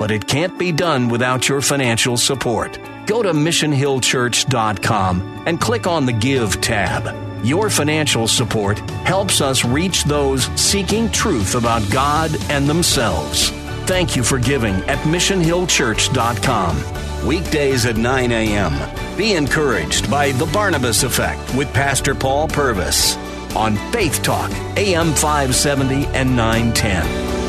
But 0.00 0.10
it 0.10 0.26
can't 0.26 0.58
be 0.58 0.72
done 0.72 1.08
without 1.10 1.46
your 1.46 1.60
financial 1.60 2.16
support. 2.16 2.80
Go 3.04 3.22
to 3.22 3.32
missionhillchurch.com 3.32 5.44
and 5.46 5.60
click 5.60 5.86
on 5.86 6.06
the 6.06 6.12
Give 6.12 6.58
tab. 6.62 7.44
Your 7.44 7.68
financial 7.68 8.26
support 8.26 8.78
helps 9.04 9.42
us 9.42 9.62
reach 9.62 10.04
those 10.04 10.44
seeking 10.58 11.10
truth 11.10 11.54
about 11.54 11.82
God 11.90 12.34
and 12.50 12.66
themselves. 12.66 13.50
Thank 13.84 14.16
you 14.16 14.22
for 14.22 14.38
giving 14.38 14.76
at 14.84 15.00
missionhillchurch.com. 15.00 17.26
Weekdays 17.26 17.84
at 17.84 17.98
9 17.98 18.32
a.m. 18.32 19.16
Be 19.18 19.34
encouraged 19.34 20.10
by 20.10 20.32
The 20.32 20.46
Barnabas 20.46 21.02
Effect 21.02 21.54
with 21.54 21.70
Pastor 21.74 22.14
Paul 22.14 22.48
Purvis 22.48 23.18
on 23.54 23.76
Faith 23.92 24.22
Talk, 24.22 24.50
AM 24.78 25.12
570 25.12 26.06
and 26.06 26.34
910. 26.34 27.39